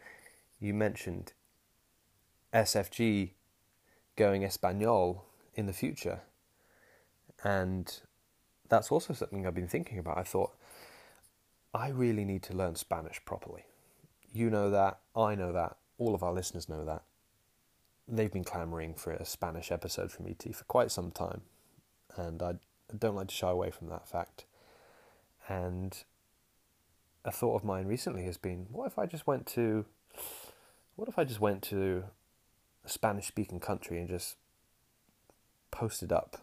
[0.58, 1.32] you mentioned
[2.52, 3.30] SFG
[4.16, 6.20] going Espanol in the future.
[7.42, 8.00] And
[8.68, 10.18] that's also something I've been thinking about.
[10.18, 10.52] I thought,
[11.74, 13.64] I really need to learn Spanish properly.
[14.32, 17.02] You know that, I know that, all of our listeners know that.
[18.06, 21.42] They've been clamoring for a Spanish episode from ET for quite some time,
[22.16, 22.54] and I
[22.96, 24.44] don't like to shy away from that fact.
[25.48, 25.96] And
[27.24, 29.86] a thought of mine recently has been, what if I just went to,
[30.96, 32.04] what if I just went to
[32.84, 34.36] a Spanish speaking country and just
[35.70, 36.36] posted up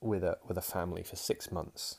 [0.00, 1.98] with a with a family for six months,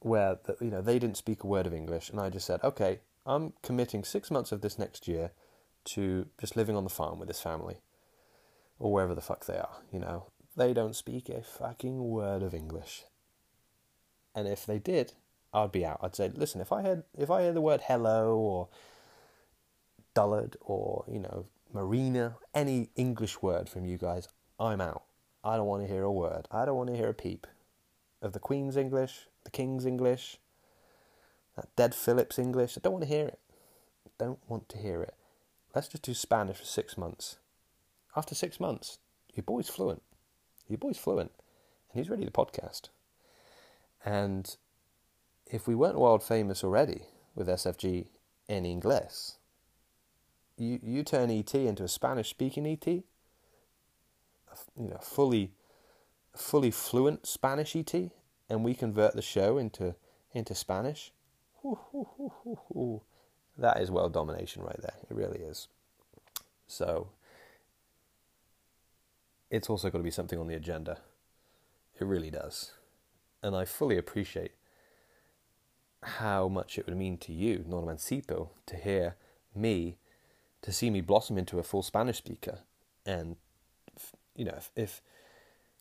[0.00, 2.62] where the, you know they didn't speak a word of English, and I just said,
[2.62, 5.32] okay, I'm committing six months of this next year
[5.86, 7.76] to just living on the farm with this family,
[8.78, 9.78] or wherever the fuck they are.
[9.92, 13.04] You know, they don't speak a fucking word of English,
[14.34, 15.14] and if they did,
[15.52, 16.00] I'd be out.
[16.02, 18.68] I'd say, listen, if I had if I heard the word hello or
[20.14, 25.04] dullard or you know marina, any English word from you guys, I'm out.
[25.44, 26.48] I don't want to hear a word.
[26.50, 27.46] I don't want to hear a peep
[28.20, 30.38] of the Queen's English, the King's English,
[31.56, 32.76] that dead Philip's English.
[32.76, 33.38] I don't want to hear it.
[34.18, 35.14] Don't want to hear it.
[35.74, 37.38] Let's just do Spanish for six months.
[38.16, 38.98] After six months,
[39.34, 40.02] your boy's fluent.
[40.68, 41.30] Your boy's fluent.
[41.92, 42.88] And he's ready to podcast.
[44.04, 44.56] And
[45.50, 47.02] if we weren't world famous already
[47.34, 48.06] with SFG
[48.48, 49.32] in English,
[50.56, 53.04] you, you turn ET into a Spanish speaking ET, you
[54.76, 55.52] know fully
[56.34, 57.94] fully fluent Spanish ET,
[58.48, 59.94] and we convert the show into
[60.32, 61.12] into Spanish.
[63.58, 64.94] that is world domination right there.
[65.10, 65.68] It really is.
[66.66, 67.08] So
[69.50, 70.98] it's also got to be something on the agenda.
[72.00, 72.72] It really does.
[73.42, 74.52] and I fully appreciate
[76.02, 79.16] how much it would mean to you, Normancito, to hear
[79.54, 79.96] me,
[80.62, 82.60] to see me blossom into a full Spanish speaker.
[83.04, 83.36] And,
[84.34, 85.02] you know, if,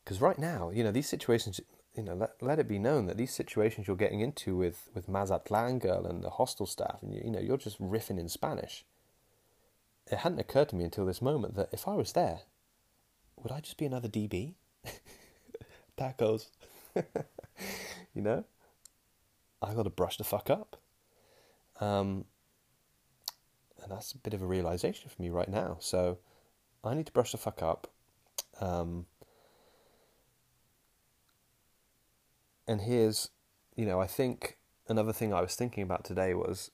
[0.03, 1.59] because right now, you know, these situations,
[1.95, 5.09] you know, let, let it be known that these situations you're getting into with, with
[5.09, 8.85] Mazatlan girl and the hostel staff, and, you, you know, you're just riffing in Spanish.
[10.09, 12.41] It hadn't occurred to me until this moment that if I was there,
[13.43, 14.53] would I just be another DB?
[15.97, 16.47] Tacos.
[16.95, 18.45] you know?
[19.61, 20.79] I got to brush the fuck up.
[21.79, 22.25] Um,
[23.81, 25.77] and that's a bit of a realization for me right now.
[25.79, 26.17] So
[26.83, 27.87] I need to brush the fuck up.
[28.59, 29.05] Um,
[32.67, 33.29] and here's,
[33.75, 36.71] you know, I think another thing I was thinking about today was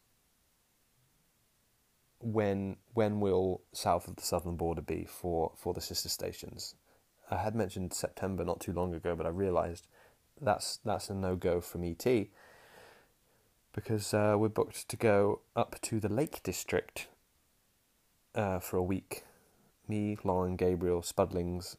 [2.20, 6.76] when when will south of the southern border be for, for the sister stations?
[7.30, 9.88] I had mentioned September not too long ago, but I realised
[10.42, 12.06] that's that's a no go from ET
[13.74, 17.08] because uh, we're booked to go up to the Lake District
[18.36, 19.24] uh, for a week.
[19.88, 21.76] Me, Lauren, Gabriel, Spudlings,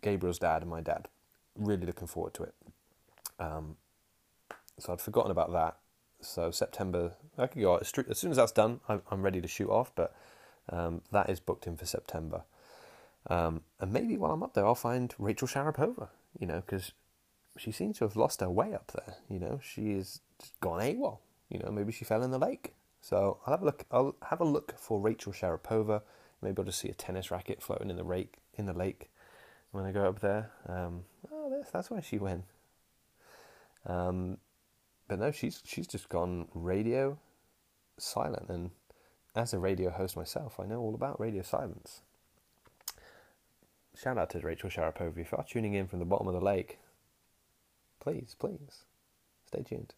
[0.00, 1.08] Gabriel's dad, and my dad.
[1.56, 2.54] Really looking forward to it.
[3.38, 3.76] Um,
[4.78, 5.76] so I'd forgotten about that.
[6.20, 8.80] So September, I could go as soon as that's done.
[8.88, 10.14] I'm, ready to shoot off, but
[10.68, 12.42] um, that is booked in for September.
[13.28, 16.08] Um, and maybe while I'm up there, I'll find Rachel Sharapova.
[16.38, 16.92] You know, because
[17.56, 19.16] she seems to have lost her way up there.
[19.28, 20.20] You know, she is
[20.60, 21.18] gone AWOL.
[21.48, 22.74] You know, maybe she fell in the lake.
[23.00, 23.84] So I'll have a look.
[23.90, 26.02] I'll have a look for Rachel Sharapova.
[26.42, 28.36] Maybe I'll just see a tennis racket floating in the lake.
[28.54, 29.10] In the lake
[29.70, 30.50] when I go up there.
[30.68, 32.44] Um, oh, that's, that's where she went.
[33.86, 34.38] Um,
[35.08, 37.18] but no, she's she's just gone radio
[37.98, 38.48] silent.
[38.48, 38.70] And
[39.34, 42.02] as a radio host myself, I know all about radio silence.
[43.96, 45.18] Shout out to Rachel Sharapova.
[45.18, 46.78] If you are tuning in from the bottom of the lake,
[48.00, 48.84] please, please,
[49.46, 49.94] stay tuned.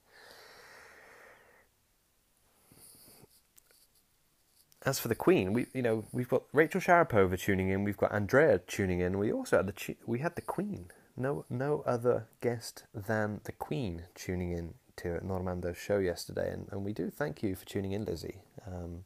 [4.87, 7.85] As for the Queen, we you know we've got Rachel Sharapova tuning in.
[7.85, 9.19] We've got Andrea tuning in.
[9.19, 10.91] We also had the we had the Queen.
[11.17, 16.85] No no other guest than the Queen tuning in to Normando's show yesterday, and, and
[16.85, 18.43] we do thank you for tuning in, Lizzie.
[18.67, 19.05] Um,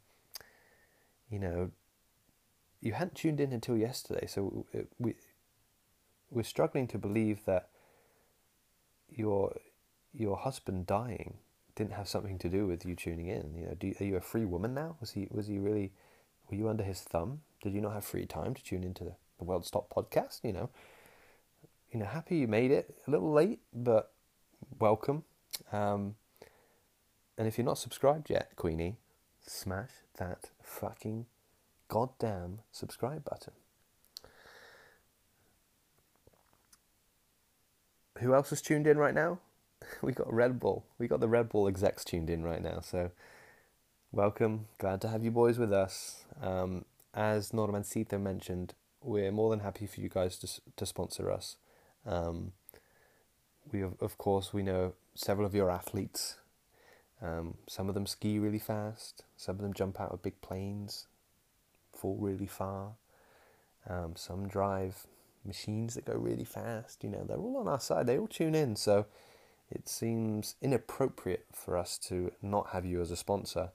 [1.29, 1.71] you know,
[2.81, 4.67] you hadn't tuned in until yesterday, so
[4.99, 5.15] we
[6.31, 7.71] we're struggling to believe that
[9.09, 9.57] your
[10.13, 11.39] your husband dying
[11.77, 13.55] didn't have something to do with you tuning in.
[13.57, 14.97] You know, do, are you a free woman now?
[15.01, 15.93] Was he was he really?
[16.51, 17.41] Were you under his thumb?
[17.63, 20.41] Did you not have free time to tune into the, World Stop podcast?
[20.43, 20.71] You know,
[21.93, 22.95] you know, happy you made it.
[23.07, 24.13] A little late, but
[24.79, 25.25] welcome.
[25.73, 26.15] Um,
[27.37, 28.97] and if you're not subscribed yet, Queenie,
[29.47, 31.27] smash that fucking
[31.89, 33.53] goddamn subscribe button.
[38.19, 39.41] Who else is tuned in right now?
[40.03, 40.85] we got Red Bull.
[40.99, 42.81] We got the Red Bull execs tuned in right now.
[42.81, 43.11] So,
[44.12, 44.66] welcome.
[44.79, 46.25] Glad to have you boys with us.
[46.42, 51.57] Um, as Normancito mentioned, we're more than happy for you guys to to sponsor us.
[52.07, 52.53] Um,
[53.73, 56.38] we of, of course we know several of your athletes.
[57.23, 59.25] Um, some of them ski really fast.
[59.37, 61.07] Some of them jump out of big planes
[62.05, 62.92] fall really far.
[63.88, 65.07] Um, some drive
[65.44, 67.03] machines that go really fast.
[67.03, 68.07] You know, they're all on our side.
[68.07, 68.77] They all tune in.
[68.77, 69.07] So
[69.70, 73.70] it seems inappropriate for us to not have you as a sponsor.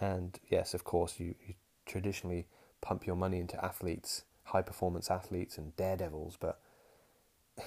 [0.00, 1.54] And yes, of course, you, you
[1.86, 2.46] traditionally
[2.80, 6.60] pump your money into athletes, high performance athletes, and daredevils, but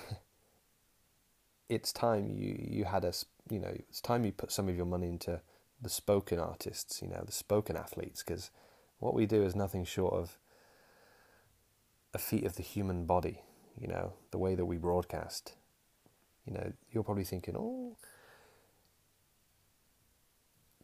[1.69, 3.25] it's time you you had us.
[3.49, 5.41] You know, it's time you put some of your money into
[5.81, 7.01] the spoken artists.
[7.01, 8.51] You know, the spoken athletes, because
[8.99, 10.37] what we do is nothing short of
[12.13, 13.41] a feat of the human body,
[13.79, 15.55] you know, the way that we broadcast.
[16.45, 17.97] You know, you're probably thinking, oh,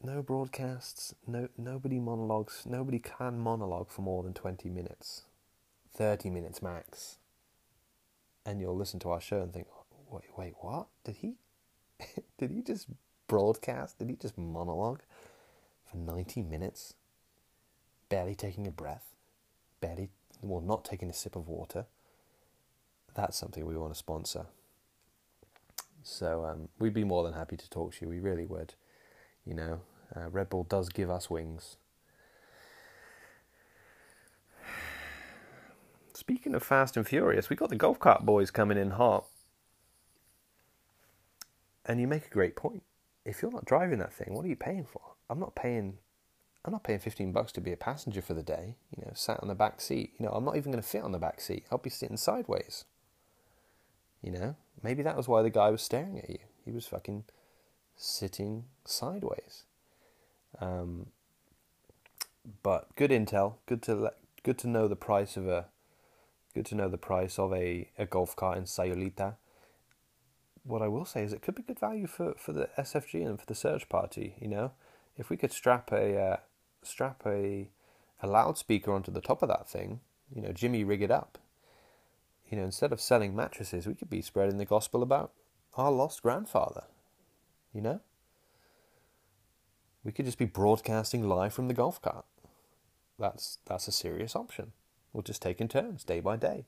[0.04, 5.24] no broadcasts, no nobody monologues, nobody can monologue for more than 20 minutes,
[5.94, 7.18] 30 minutes max.
[8.46, 9.68] And you'll listen to our show and think,
[10.10, 10.88] wait, wait, what?
[11.04, 11.36] Did he,
[12.40, 12.88] did he just
[13.28, 14.00] broadcast?
[14.00, 15.02] Did he just monologue
[15.86, 16.96] for 90 minutes?
[18.12, 19.16] barely taking a breath,
[19.80, 20.10] barely,
[20.42, 21.86] well, not taking a sip of water,
[23.16, 24.48] that's something we want to sponsor.
[26.04, 28.10] So um, we'd be more than happy to talk to you.
[28.10, 28.74] We really would.
[29.46, 29.82] You know,
[30.16, 31.78] uh, Red Bull does give us wings.
[36.14, 39.26] Speaking of Fast and Furious, we got the golf cart boys coming in hot.
[41.86, 42.84] And you make a great point.
[43.26, 45.02] If you're not driving that thing, what are you paying for?
[45.30, 45.98] I'm not paying
[46.64, 49.40] I'm not paying 15 bucks to be a passenger for the day, you know, sat
[49.42, 50.14] on the back seat.
[50.20, 51.66] You know, I'm not even going to fit on the back seat.
[51.72, 52.86] I'll be sitting sideways.
[54.22, 56.40] You know, maybe that was why the guy was staring at you.
[56.64, 57.24] He was fucking
[57.96, 59.64] sitting sideways.
[60.60, 61.08] Um,
[62.64, 63.56] but good intel.
[63.66, 65.66] Good to let, good to know the price of a
[66.54, 69.36] good to know the price of a, a golf cart in Sayulita.
[70.64, 73.40] What I will say is it could be good value for, for the SFG and
[73.40, 74.36] for the search party.
[74.40, 74.72] You know,
[75.18, 76.38] if we could strap a uh,
[76.84, 77.70] strap a
[78.24, 80.02] a loudspeaker onto the top of that thing,
[80.34, 81.40] you know, Jimmy rig it up.
[82.52, 85.32] You know, instead of selling mattresses, we could be spreading the gospel about
[85.76, 86.84] our lost grandfather.
[87.74, 88.02] You know?
[90.04, 92.26] We could just be broadcasting live from the golf cart.
[93.18, 94.74] That's that's a serious option.
[95.14, 96.66] We'll just take in turns, day by day.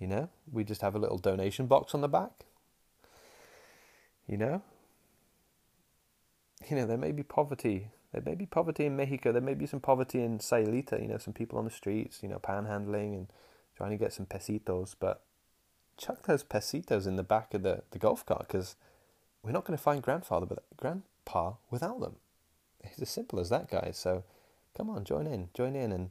[0.00, 0.30] You know?
[0.50, 2.44] We just have a little donation box on the back.
[4.26, 4.62] You know?
[6.68, 9.32] You know, there may be poverty there may be poverty in Mexico.
[9.32, 12.28] There may be some poverty in Sayulita, you know, some people on the streets, you
[12.28, 13.26] know, panhandling and
[13.76, 14.94] trying to get some pesitos.
[14.98, 15.22] But
[15.96, 18.76] chuck those pesitos in the back of the, the golf cart because
[19.42, 22.16] we're not going to find grandfather, but grandpa without them.
[22.80, 23.96] It's as simple as that, guys.
[23.96, 24.24] So
[24.76, 26.10] come on, join in, join in, and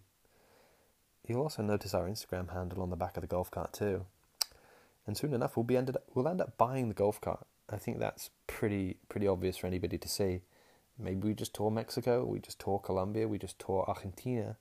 [1.28, 4.06] you'll also notice our Instagram handle on the back of the golf cart too.
[5.08, 7.46] And soon enough, we'll be ended up, we'll end up buying the golf cart.
[7.70, 10.42] I think that's pretty pretty obvious for anybody to see.
[11.00, 14.58] Maybe we just tour Mexico, we just tour Colombia, we just tour Argentina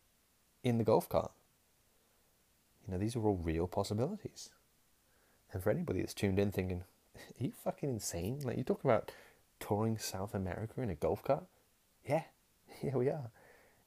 [0.62, 1.32] in the golf cart.
[2.90, 4.50] Know, these are all real possibilities.
[5.52, 6.82] And for anybody that's tuned in thinking,
[7.16, 8.40] are you fucking insane?
[8.42, 9.12] Like, you talk about
[9.60, 11.44] touring South America in a golf cart?
[12.04, 12.24] Yeah,
[12.80, 13.30] here we are.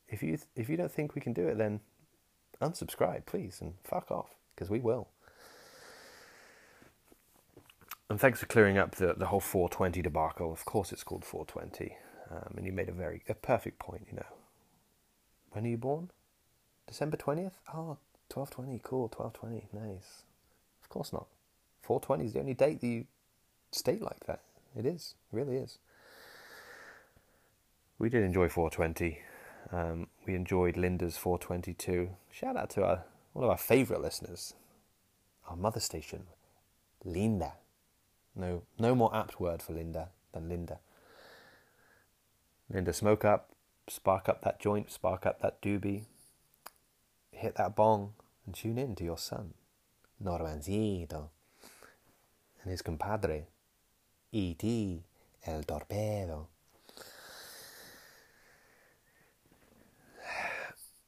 [0.08, 1.82] If you, if you don't think we can do it, then
[2.62, 5.10] unsubscribe, please, and fuck off, because we will.
[8.10, 10.52] And thanks for clearing up the, the whole 420 debacle.
[10.52, 11.98] Of course, it's called 420.
[12.30, 14.26] Um, and you made a very a perfect point, you know.
[15.52, 16.12] When are you born?
[16.88, 17.54] December 20th?
[17.74, 17.98] Oh,
[18.29, 20.23] 1220, cool, 1220, nice.
[20.81, 21.27] Of course not.
[21.81, 23.05] 420 is the only date that you
[23.71, 24.41] state like that.
[24.77, 25.77] It is, it really is.
[27.99, 29.19] We did enjoy 420.
[29.71, 32.09] Um, we enjoyed Linda's 422.
[32.31, 34.53] Shout out to our one of our favourite listeners,
[35.49, 36.27] our mother station,
[37.03, 37.53] Linda.
[38.36, 40.79] No, no more apt word for Linda than Linda.
[42.69, 43.49] Linda, smoke up,
[43.89, 46.03] spark up that joint, spark up that doobie,
[47.43, 48.13] hit that bong,
[48.45, 49.53] and tune in to your son,
[50.23, 51.29] Normancito,
[52.62, 53.47] and his compadre,
[54.32, 55.03] E.T.,
[55.45, 56.47] El Torpedo.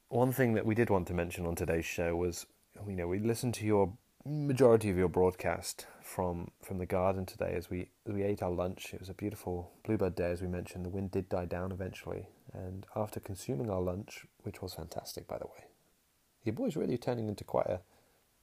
[0.09, 2.45] One thing that we did want to mention on today's show was,
[2.87, 3.93] you know, we listened to your
[4.25, 8.51] majority of your broadcast from from the garden today as we as we ate our
[8.51, 8.93] lunch.
[8.93, 10.85] It was a beautiful bluebird day, as we mentioned.
[10.85, 15.37] The wind did die down eventually, and after consuming our lunch, which was fantastic, by
[15.37, 15.65] the way,
[16.45, 17.81] your boy's really turning into quite a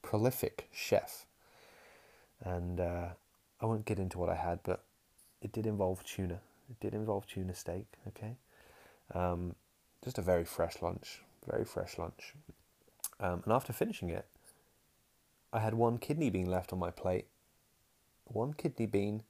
[0.02, 1.24] prolific chef.
[2.44, 3.10] And uh,
[3.60, 4.82] I won't get into what I had, but
[5.40, 6.40] it did involve tuna.
[6.68, 7.86] It did involve tuna steak.
[8.08, 8.36] Okay,
[9.14, 9.54] um,
[10.04, 12.34] just a very fresh lunch, very fresh lunch.
[13.20, 14.26] Um, and after finishing it,
[15.52, 17.26] I had one kidney bean left on my plate.
[18.24, 19.22] One kidney bean,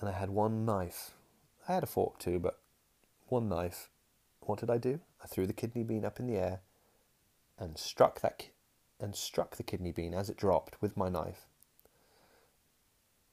[0.00, 1.10] and I had one knife.
[1.68, 2.58] I had a fork too, but
[3.28, 3.90] one knife.
[4.40, 5.00] What did I do?
[5.22, 6.60] I threw the kidney bean up in the air
[7.62, 8.48] and struck that
[9.00, 11.46] and struck the kidney bean as it dropped with my knife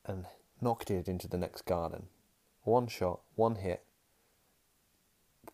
[0.06, 0.26] and
[0.62, 2.08] knocked it into the next garden.
[2.63, 3.84] One shot, one hit.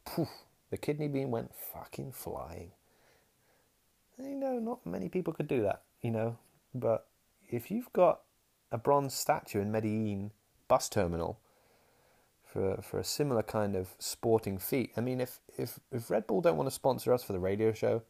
[0.05, 0.29] Poof,
[0.69, 2.71] the kidney bean went fucking flying.
[4.17, 6.37] You know, not many people could do that you know.
[6.73, 7.07] But
[7.49, 8.21] if you've got
[8.71, 10.31] a bronze statue in Medellin
[10.67, 11.39] bus terminal
[12.45, 16.41] for for a similar kind of sporting feat, I mean, if if if Red Bull
[16.41, 18.03] don't want to sponsor us for the radio show,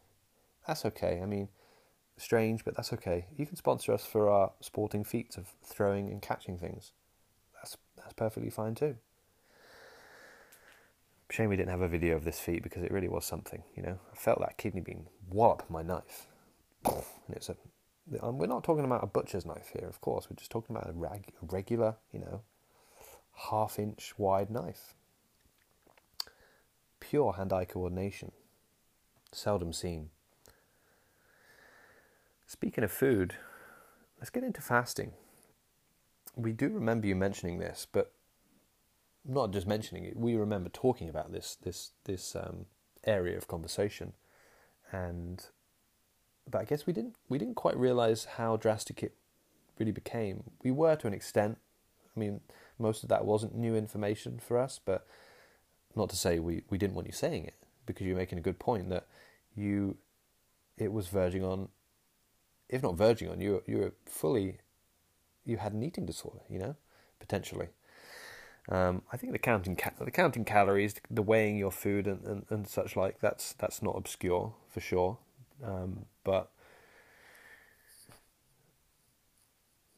[0.68, 1.20] that's okay.
[1.22, 1.50] I mean,
[2.18, 3.28] strange, but that's okay.
[3.38, 6.92] You can sponsor us for our sporting feats of throwing and catching things.
[7.56, 8.98] That's that's perfectly fine too.
[11.32, 13.82] Shame we didn't have a video of this feat because it really was something, you
[13.82, 13.98] know.
[14.12, 16.28] I felt that kidney being wallop my knife,
[16.86, 17.56] and it's a
[18.22, 20.30] um, we're not talking about a butcher's knife here, of course.
[20.30, 22.42] We're just talking about a, rag, a regular, you know,
[23.50, 24.94] half inch wide knife.
[27.00, 28.32] Pure hand eye coordination.
[29.32, 30.10] Seldom seen.
[32.48, 33.36] Speaking of food,
[34.20, 35.14] let's get into fasting.
[36.36, 38.12] We do remember you mentioning this, but
[39.24, 40.16] not just mentioning it.
[40.16, 42.66] We remember talking about this this this um,
[43.04, 44.14] area of conversation,
[44.92, 45.44] and
[46.50, 49.16] but I guess we didn't we didn't quite realize how drastic it
[49.80, 50.44] really became.
[50.64, 51.58] We were to an extent.
[52.16, 52.42] I mean,
[52.78, 55.06] most of that wasn't new information for us, but
[55.96, 58.60] not to say we, we didn't want you saying it because you're making a good
[58.60, 59.08] point that
[59.56, 59.98] you
[60.78, 61.70] it was verging on
[62.70, 64.58] if not verging on you you were fully
[65.46, 66.40] you had an eating disorder.
[66.50, 66.76] You know,
[67.20, 67.70] potentially.
[68.68, 72.46] Um, I think the counting ca- the counting calories, the weighing your food and, and,
[72.50, 75.18] and such like that's that's not obscure for sure,
[75.64, 76.50] um, but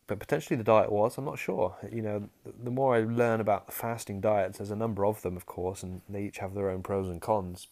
[0.05, 1.17] but potentially the diet was.
[1.17, 1.75] I'm not sure.
[1.91, 5.35] You know, the more I learn about the fasting diets, there's a number of them,
[5.37, 7.67] of course, and they each have their own pros and cons.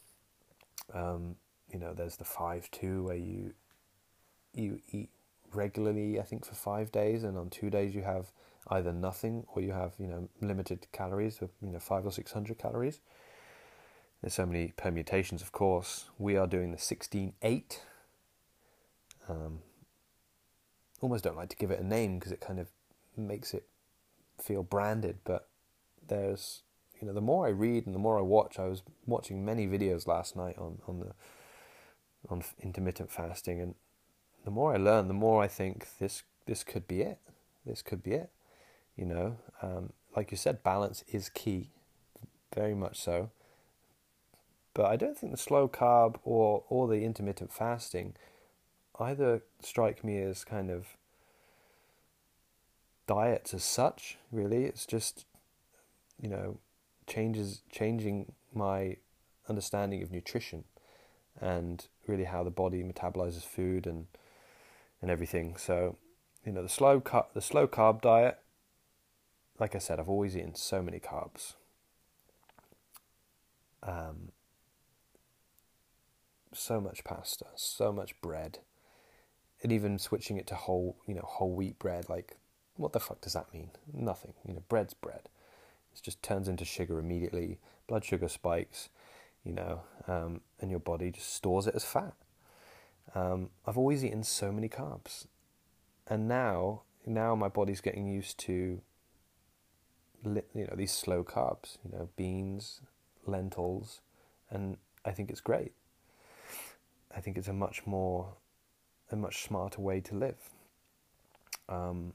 [0.94, 1.36] Um,
[1.72, 3.54] you know, there's the five two where you
[4.56, 5.10] you eat
[5.54, 8.32] regularly, I think, for five days, and on two days you have
[8.70, 12.32] either nothing or you have you know limited calories of you know five or six
[12.32, 13.00] hundred calories.
[14.22, 16.06] There's so many permutations, of course.
[16.18, 17.82] We are doing the sixteen eight.
[19.30, 19.60] Um,
[21.02, 22.70] almost don't like to give it a name because it kind of
[23.18, 23.68] makes it
[24.42, 25.48] feel branded, but
[26.08, 26.64] there's
[27.00, 28.58] you know the more I read and the more I watch.
[28.60, 31.12] I was watching many videos last night on on the
[32.30, 33.76] on intermittent fasting, and
[34.46, 37.18] the more I learn, the more I think this this could be it.
[37.66, 38.30] This could be it.
[38.96, 41.72] You know, um, like you said, balance is key,
[42.54, 43.32] very much so.
[44.74, 48.16] But I don't think the slow carb or or the intermittent fasting
[49.00, 50.86] either strike me as kind of
[53.08, 54.18] diets as such.
[54.32, 55.26] Really, it's just
[56.22, 56.60] you know
[57.08, 58.98] changes changing my
[59.50, 60.64] understanding of nutrition
[61.42, 64.08] and really how the body metabolizes food and
[65.06, 65.56] and everything.
[65.56, 65.98] So
[66.44, 68.40] you know the slow car- the slow carb diet
[69.60, 71.54] like I said, I've always eaten so many carbs.
[73.84, 74.32] Um,
[76.54, 78.60] so much pasta, so much bread,
[79.64, 82.10] and even switching it to whole, you know, whole wheat bread.
[82.10, 82.38] Like,
[82.76, 83.72] what the fuck does that mean?
[83.94, 84.34] Nothing.
[84.46, 85.30] You know, bread's bread.
[85.94, 87.60] It just turns into sugar immediately.
[87.88, 88.90] Blood sugar spikes,
[89.44, 92.14] you know, um, and your body just stores it as fat.
[93.14, 95.28] Um, I've always eaten so many carbs,
[96.08, 98.82] and now, now my body's getting used to
[100.24, 102.82] you know these slow carbs, you know beans,
[103.26, 104.02] lentils,
[104.50, 105.74] and I think it's great.
[107.16, 108.34] I think it's a much more,
[109.12, 110.50] a much smarter way to live.
[111.70, 112.14] Um,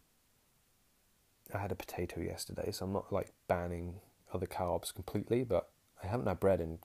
[1.54, 4.00] I had a potato yesterday, so I'm not like banning
[4.32, 5.68] other carbs completely, but
[6.02, 6.78] I haven't had bread in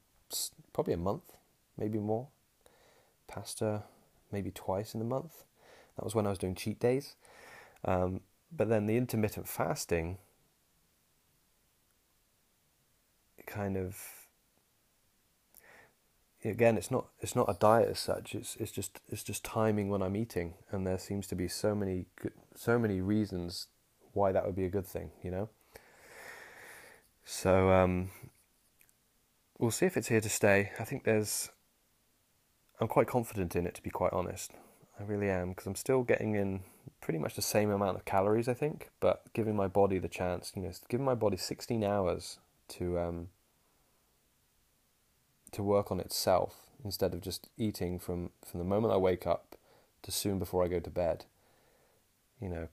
[0.74, 1.34] probably a month,
[1.78, 2.28] maybe more.
[3.28, 3.84] Pasta,
[4.32, 5.44] maybe twice in a month.
[5.96, 7.16] That was when I was doing cheat days.
[7.84, 8.22] Um,
[8.52, 10.18] but then the intermittent fasting
[13.46, 14.26] kind of
[16.44, 19.90] again it's not it's not a diet as such it's it's just it's just timing
[19.90, 22.06] when I'm eating and there seems to be so many
[22.56, 23.68] so many reasons
[24.14, 25.50] why that would be a good thing you know
[27.24, 28.12] so um,
[29.58, 31.50] we'll see if it's here to stay I think there's
[32.80, 34.52] I'm quite confident in it to be quite honest
[35.00, 36.62] I really am because I'm still getting in
[37.02, 40.52] pretty much the same amount of calories I think but giving my body the chance
[40.56, 43.28] you know giving my body 16 hours to um,
[45.56, 49.56] to work on itself instead of just eating from, from the moment I wake up
[50.04, 51.26] to soon before I go to bed.
[52.42, 52.68] You know,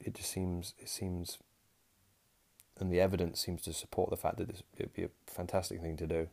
[0.00, 1.38] it just seems it seems,
[2.78, 5.96] and the evidence seems to support the fact that this would be a fantastic thing
[5.98, 6.28] to do.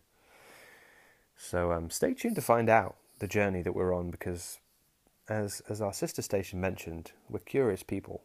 [1.37, 4.59] So um, stay tuned to find out the journey that we're on because,
[5.29, 8.21] as as our sister station mentioned, we're curious people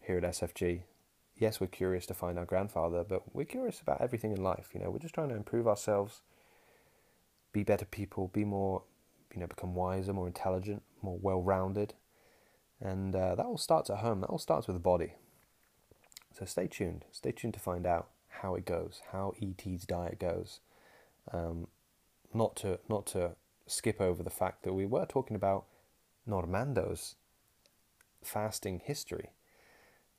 [0.00, 0.82] here at SFG.
[1.36, 4.70] Yes, we're curious to find our grandfather, but we're curious about everything in life.
[4.72, 6.22] You know, we're just trying to improve ourselves
[7.56, 8.82] be better people, be more,
[9.32, 11.94] you know, become wiser, more intelligent, more well-rounded,
[12.82, 14.20] and uh, that all starts at home.
[14.20, 15.14] That all starts with the body.
[16.38, 17.06] So stay tuned.
[17.12, 20.60] Stay tuned to find out how it goes, how ET's diet goes.
[21.32, 21.68] Um,
[22.36, 23.32] not to not to
[23.66, 25.64] skip over the fact that we were talking about
[26.26, 27.16] Normando's
[28.22, 29.30] fasting history.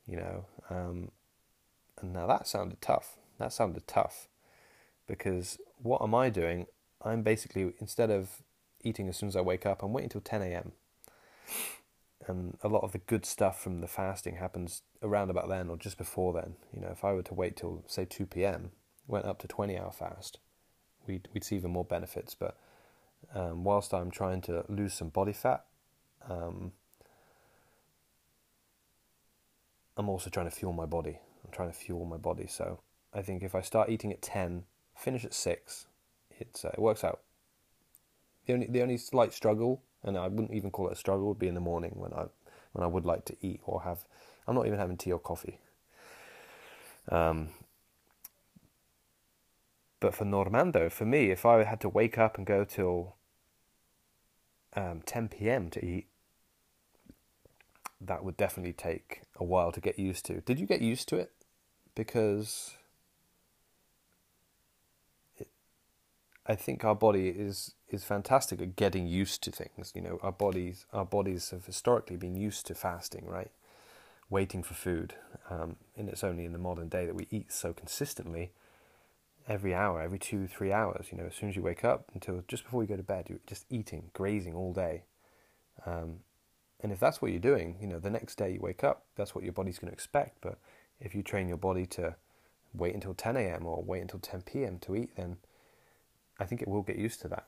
[0.06, 1.10] You know, um,
[2.00, 3.18] and now that sounded tough.
[3.38, 4.28] That sounded tough
[5.06, 6.66] because what am I doing?
[7.02, 8.42] I'm basically instead of
[8.82, 10.72] eating as soon as I wake up, I'm waiting till 10 a.m.
[12.26, 15.76] And a lot of the good stuff from the fasting happens around about then or
[15.76, 16.56] just before then.
[16.74, 18.72] You know, if I were to wait till say 2 p.m.,
[19.06, 20.38] went up to 20 hour fast,
[21.08, 22.34] we'd we'd see even more benefits.
[22.34, 22.56] But
[23.34, 25.64] um, whilst I'm trying to lose some body fat,
[26.28, 26.72] um,
[29.96, 31.18] I'm also trying to fuel my body.
[31.44, 32.46] I'm trying to fuel my body.
[32.46, 32.80] So
[33.12, 35.86] I think if I start eating at 10, finish at 6,
[36.38, 37.20] it's uh, it works out.
[38.46, 41.38] The only the only slight struggle, and I wouldn't even call it a struggle, would
[41.38, 42.26] be in the morning when I
[42.72, 44.04] when I would like to eat or have.
[44.46, 45.58] I'm not even having tea or coffee.
[47.10, 47.48] Um,
[50.00, 53.16] but for Normando, for me, if I had to wake up and go till
[54.74, 55.70] um, 10 p.m.
[55.70, 56.06] to eat,
[58.00, 60.40] that would definitely take a while to get used to.
[60.40, 61.32] Did you get used to it?
[61.96, 62.76] Because
[65.36, 65.48] it,
[66.46, 69.92] I think our body is is fantastic at getting used to things.
[69.96, 73.50] You know, our bodies our bodies have historically been used to fasting, right?
[74.30, 75.14] Waiting for food,
[75.50, 78.52] um, and it's only in the modern day that we eat so consistently
[79.48, 81.06] every hour, every two, three hours.
[81.10, 83.26] You know, as soon as you wake up until just before you go to bed,
[83.28, 85.04] you're just eating, grazing all day.
[85.86, 86.20] Um,
[86.80, 89.34] and if that's what you're doing, you know, the next day you wake up, that's
[89.34, 90.38] what your body's going to expect.
[90.40, 90.58] But
[91.00, 92.14] if you train your body to
[92.74, 93.66] wait until 10 a.m.
[93.66, 94.78] or wait until 10 p.m.
[94.80, 95.38] to eat, then
[96.38, 97.46] I think it will get used to that.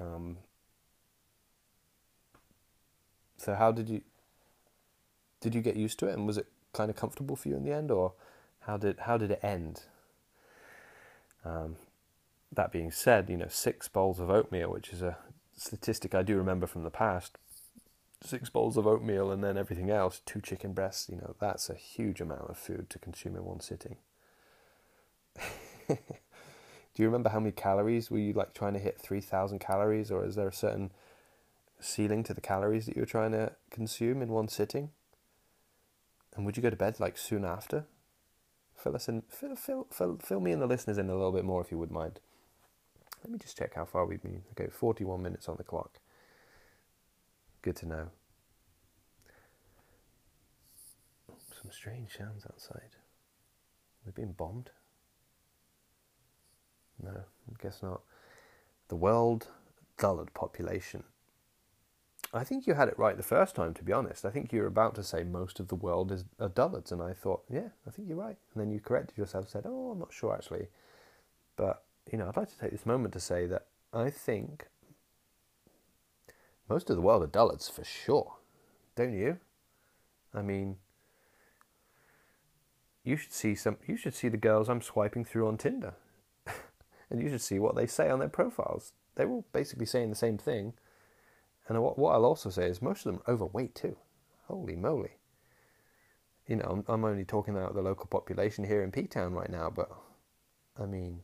[0.00, 0.38] Um,
[3.36, 4.02] so how did you
[5.40, 7.64] did you get used to it, and was it kind of comfortable for you in
[7.64, 8.14] the end, or
[8.60, 9.82] how did how did it end?
[11.44, 11.76] Um,
[12.52, 15.18] that being said, you know, six bowls of oatmeal, which is a
[15.56, 17.38] statistic I do remember from the past,
[18.22, 21.74] six bowls of oatmeal and then everything else, two chicken breasts, you know, that's a
[21.74, 23.96] huge amount of food to consume in one sitting.
[25.88, 25.96] do
[26.96, 30.36] you remember how many calories were you like trying to hit 3000 calories or is
[30.36, 30.92] there a certain
[31.80, 34.90] ceiling to the calories that you were trying to consume in one sitting?
[36.34, 37.84] And would you go to bed like soon after?
[38.84, 41.46] Fill us in, fill, fill, fill, fill me and the listeners in a little bit
[41.46, 42.20] more if you would mind.
[43.22, 44.42] Let me just check how far we've been.
[44.50, 46.00] Okay, 41 minutes on the clock.
[47.62, 48.08] Good to know.
[51.62, 52.96] Some strange sounds outside.
[54.04, 54.68] We've been bombed?
[57.02, 58.02] No, I guess not.
[58.88, 59.48] The world
[59.96, 61.04] dullard population.
[62.34, 64.24] I think you had it right the first time, to be honest.
[64.24, 67.00] I think you were about to say most of the world is are dullards, and
[67.00, 68.36] I thought, yeah, I think you're right.
[68.52, 70.66] And then you corrected yourself, and said, oh, I'm not sure actually.
[71.56, 74.66] But, you know, I'd like to take this moment to say that I think
[76.68, 78.34] most of the world are dullards for sure,
[78.96, 79.38] don't you?
[80.34, 80.78] I mean,
[83.04, 83.76] you should see some.
[83.86, 85.94] You should see the girls I'm swiping through on Tinder,
[87.10, 88.92] and you should see what they say on their profiles.
[89.14, 90.72] They're all basically saying the same thing.
[91.68, 93.96] And what, what I'll also say is most of them are overweight too.
[94.48, 95.12] Holy moly!
[96.46, 99.50] You know, I'm, I'm only talking about the local population here in P Town right
[99.50, 99.90] now, but
[100.78, 101.20] I mean,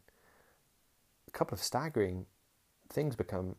[1.29, 2.27] a couple of staggering
[2.89, 3.57] things become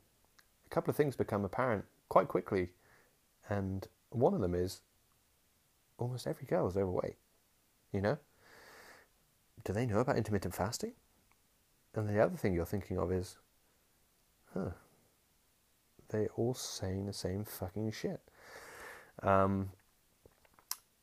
[0.66, 2.70] a couple of things become apparent quite quickly,
[3.50, 4.82] and one of them is
[5.98, 7.18] almost every girl is overweight.
[7.92, 8.18] You know?
[9.64, 10.94] Do they know about intermittent fasting?
[11.94, 13.38] And the other thing you're thinking of is,
[14.54, 14.72] huh,
[16.12, 18.22] they're all saying the same fucking shit.
[19.24, 19.72] Um,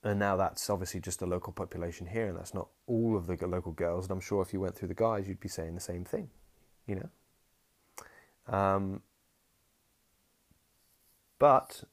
[0.05, 3.37] and now that's obviously just the local population here, and that's not all of the
[3.47, 4.05] local girls.
[4.05, 6.31] And I'm sure if you went through the guys, you'd be saying the same thing,
[6.87, 8.55] you know.
[8.57, 9.03] Um,
[11.39, 11.85] but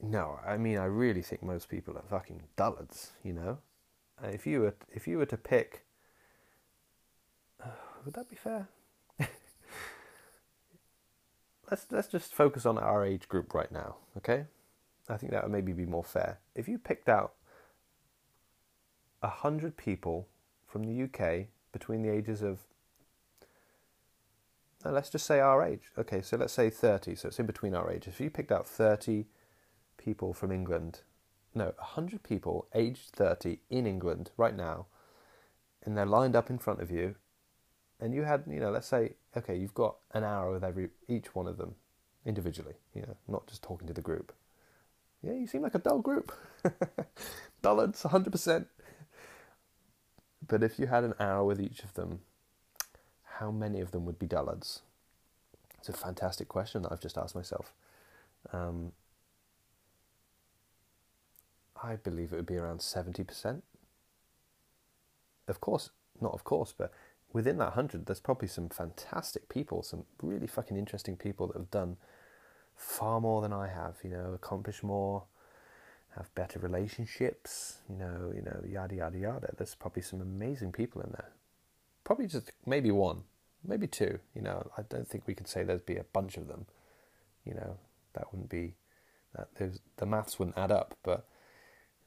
[0.00, 3.12] no, I mean I really think most people are fucking dullards.
[3.22, 3.58] You know,
[4.22, 5.84] if you were if you were to pick,
[7.62, 7.68] uh,
[8.04, 8.68] would that be fair?
[11.70, 14.46] Let's let's just focus on our age group right now, okay?
[15.08, 16.38] I think that would maybe be more fair.
[16.54, 17.34] If you picked out
[19.22, 20.28] a hundred people
[20.66, 22.60] from the UK between the ages of
[24.90, 25.92] let's just say our age.
[25.96, 28.14] Okay, so let's say 30, so it's in between our ages.
[28.14, 29.26] If you picked out 30
[29.96, 31.02] people from England,
[31.54, 34.86] no, 100 people aged 30 in England right now,
[35.84, 37.14] and they're lined up in front of you,
[38.02, 41.36] and you had, you know, let's say, okay, you've got an hour with every each
[41.36, 41.76] one of them
[42.26, 44.32] individually, you know, not just talking to the group.
[45.22, 46.32] Yeah, you seem like a dull group.
[47.62, 48.66] Dullards, 100%.
[50.48, 52.22] But if you had an hour with each of them,
[53.38, 54.82] how many of them would be dullards?
[55.78, 57.72] It's a fantastic question that I've just asked myself.
[58.52, 58.90] Um,
[61.80, 63.62] I believe it would be around 70%.
[65.46, 65.90] Of course,
[66.20, 66.92] not of course, but
[67.32, 71.70] within that 100, there's probably some fantastic people, some really fucking interesting people that have
[71.70, 71.96] done
[72.76, 75.24] far more than I have, you know, accomplished more,
[76.16, 79.54] have better relationships, you know, you know, yada yada yada.
[79.56, 81.30] There's probably some amazing people in there.
[82.04, 83.22] Probably just maybe one,
[83.66, 84.18] maybe two.
[84.34, 86.66] You know, I don't think we can say there'd be a bunch of them.
[87.46, 87.78] You know,
[88.14, 88.74] that wouldn't be
[89.34, 89.48] that.
[89.96, 90.96] the maths wouldn't add up.
[91.02, 91.26] But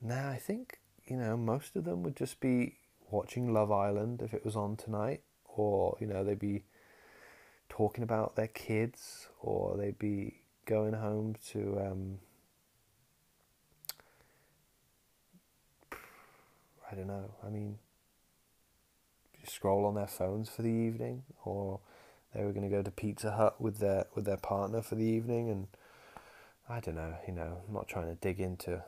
[0.01, 2.76] now I think you know most of them would just be
[3.11, 6.63] watching Love Island if it was on tonight, or you know they'd be
[7.69, 11.79] talking about their kids, or they'd be going home to.
[11.79, 12.19] Um,
[16.91, 17.33] I don't know.
[17.45, 17.79] I mean,
[19.45, 21.79] scroll on their phones for the evening, or
[22.33, 25.03] they were going to go to Pizza Hut with their with their partner for the
[25.03, 25.67] evening, and
[26.67, 28.83] I don't know, you know, I'm not trying to dig into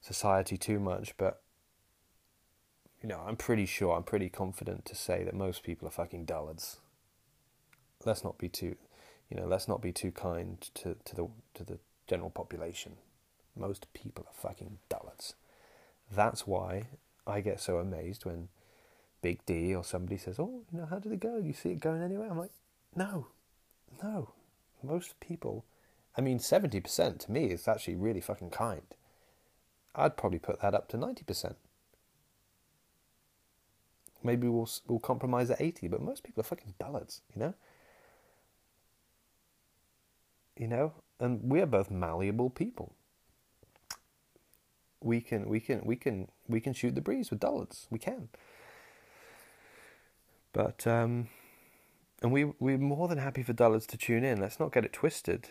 [0.00, 1.40] society too much, but
[3.02, 6.24] you know, I'm pretty sure, I'm pretty confident to say that most people are fucking
[6.24, 6.78] dullards.
[8.04, 8.76] Let's not be too,
[9.28, 12.96] you know, let's not be too kind to, to the to the general population.
[13.56, 15.34] Most people are fucking dullards.
[16.10, 16.86] That's why
[17.26, 18.48] I get so amazed when
[19.20, 21.40] Big D or somebody says, "Oh, you know, how did it go?
[21.40, 22.52] Do You see it going anywhere?" I'm like,
[22.94, 23.28] "No,
[24.02, 24.30] no."
[24.82, 25.64] Most people,
[26.16, 28.82] I mean, seventy percent to me is actually really fucking kind.
[29.94, 31.56] I'd probably put that up to ninety percent.
[34.24, 37.54] Maybe we'll we'll compromise at eighty, but most people are fucking dullards, you know.
[40.56, 42.94] You know, and we are both malleable people.
[45.00, 47.86] We can we can we can we can shoot the breeze with dullards.
[47.90, 48.28] We can.
[50.52, 51.28] But um,
[52.22, 54.40] and we we're more than happy for dullards to tune in.
[54.40, 55.48] Let's not get it twisted.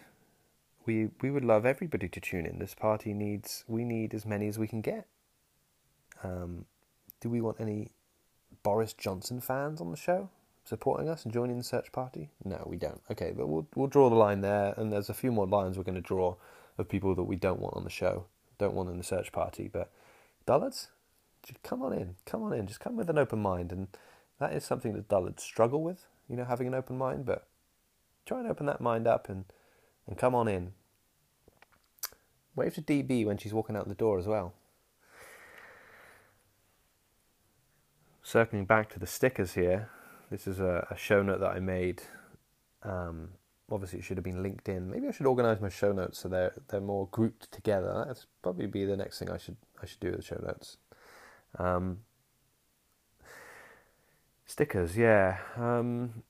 [0.86, 2.60] We we would love everybody to tune in.
[2.60, 5.08] This party needs we need as many as we can get.
[6.24, 6.66] Um,
[7.20, 7.92] do we want any
[8.64, 10.30] Boris Johnson fans on the show
[10.64, 12.30] supporting us and joining the search party?
[12.44, 13.02] No, we don't.
[13.10, 15.84] Okay, but we'll we'll draw the line there, and there's a few more lines we're
[15.84, 16.36] going to draw
[16.78, 18.26] of people that we don't want on the show,
[18.58, 19.70] don't want in the search party.
[19.72, 19.92] But
[20.46, 20.90] dullards,
[21.64, 23.88] come on in, come on in, just come with an open mind, and
[24.40, 26.08] that is something that dullards struggle with.
[26.30, 27.48] You know, having an open mind, but
[28.26, 29.46] try and open that mind up and
[30.08, 30.74] and come on in.
[32.56, 34.54] Wave to DB when she's walking out the door as well.
[38.24, 39.90] Circling back to the stickers here,
[40.30, 42.04] this is a, a show note that I made.
[42.84, 43.30] Um,
[43.70, 44.90] obviously, it should have been linked in.
[44.90, 48.06] Maybe I should organise my show notes so they're they're more grouped together.
[48.08, 50.78] That's probably be the next thing I should I should do with the show notes.
[51.60, 52.00] Um,
[54.46, 55.38] stickers, yeah.
[55.58, 56.24] Um,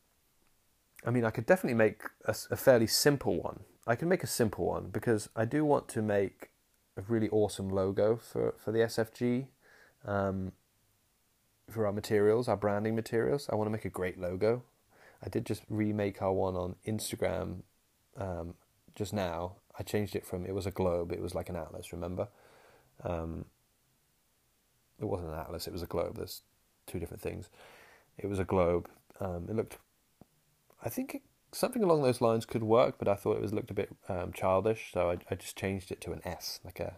[1.05, 3.61] I mean, I could definitely make a, a, fairly simple one.
[3.85, 6.49] I can make a simple one because I do want to make
[6.97, 9.47] a really awesome logo for for the SFG.
[10.05, 10.53] Um,
[11.71, 13.47] for our materials, our branding materials.
[13.51, 14.63] I want to make a great logo.
[15.23, 17.61] I did just remake our one on Instagram
[18.17, 18.55] um,
[18.95, 19.55] just now.
[19.77, 21.93] I changed it from it was a globe, it was like an atlas.
[21.93, 22.27] Remember,
[23.03, 23.45] um,
[24.99, 26.17] it wasn't an atlas; it was a globe.
[26.17, 26.41] There's
[26.87, 27.49] two different things.
[28.17, 28.89] It was a globe.
[29.19, 29.77] Um, it looked,
[30.83, 33.71] I think it, something along those lines could work, but I thought it was looked
[33.71, 36.97] a bit um, childish, so I, I just changed it to an S, like a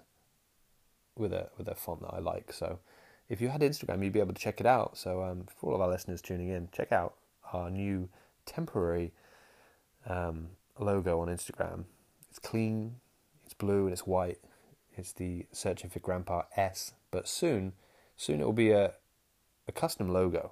[1.16, 2.52] with a with a font that I like.
[2.52, 2.80] So
[3.34, 4.96] if you had Instagram, you'd be able to check it out.
[4.96, 7.16] So um, for all of our listeners tuning in, check out
[7.52, 8.08] our new
[8.46, 9.12] temporary
[10.08, 11.86] um, logo on Instagram.
[12.30, 12.98] It's clean,
[13.44, 14.38] it's blue, and it's white.
[14.96, 16.94] It's the Searching for Grandpa S.
[17.10, 17.74] But soon,
[18.16, 18.94] soon it will be a
[19.68, 20.52] a custom logo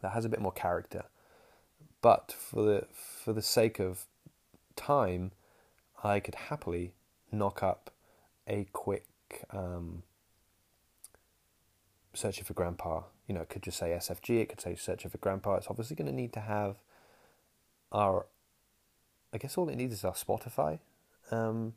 [0.00, 1.04] that has a bit more character.
[2.02, 4.06] But for the for the sake of
[4.74, 5.30] time,
[6.02, 6.94] I could happily
[7.30, 7.92] knock up
[8.48, 9.06] a quick
[9.50, 10.02] um,
[12.18, 13.02] searching for grandpa.
[13.26, 15.56] You know, it could just say SFG, it could say searching for grandpa.
[15.56, 16.76] It's obviously going to need to have
[17.92, 18.26] our,
[19.32, 20.80] I guess all it needs is our Spotify,
[21.30, 21.74] um,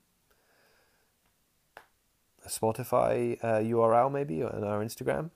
[2.45, 5.29] a Spotify uh, URL maybe, and our Instagram.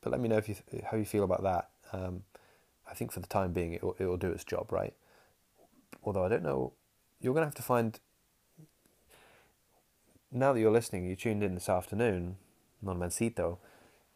[0.00, 0.56] But let me know if you
[0.90, 1.70] how you feel about that.
[1.92, 2.24] Um,
[2.90, 4.94] I think for the time being, it will, it will do its job, right?
[6.04, 6.72] Although I don't know,
[7.20, 7.98] you're going to have to find.
[10.30, 12.36] Now that you're listening, you tuned in this afternoon,
[12.84, 13.58] Normancito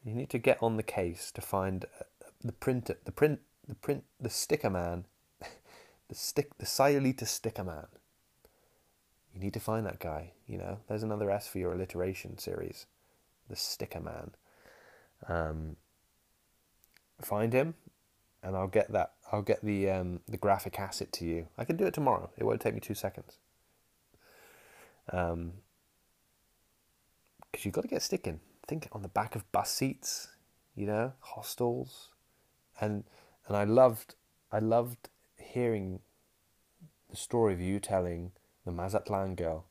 [0.07, 2.05] you need to get on the case to find uh,
[2.43, 5.05] the printer, the print, the print, the sticker man,
[6.09, 7.89] the stick, the Sayulita sticker man.
[9.35, 10.31] You need to find that guy.
[10.47, 12.87] You know, there's another S for your alliteration series,
[13.51, 14.31] the sticker man.
[15.29, 15.77] Um,
[17.21, 17.75] find him,
[18.45, 19.15] and I'll get that.
[19.33, 21.49] I'll get the um, the graphic asset to you.
[21.59, 22.31] I can do it tomorrow.
[22.39, 23.39] It won't take me two seconds.
[25.13, 25.55] Um,
[27.51, 30.29] because you've got to get sticking think on the back of bus seats,
[30.75, 32.11] you know, hostels,
[32.81, 33.05] and
[33.47, 34.15] and I loved
[34.53, 36.01] I loved hearing
[37.11, 38.33] the story of you telling
[38.65, 39.67] the Mazatlan girl,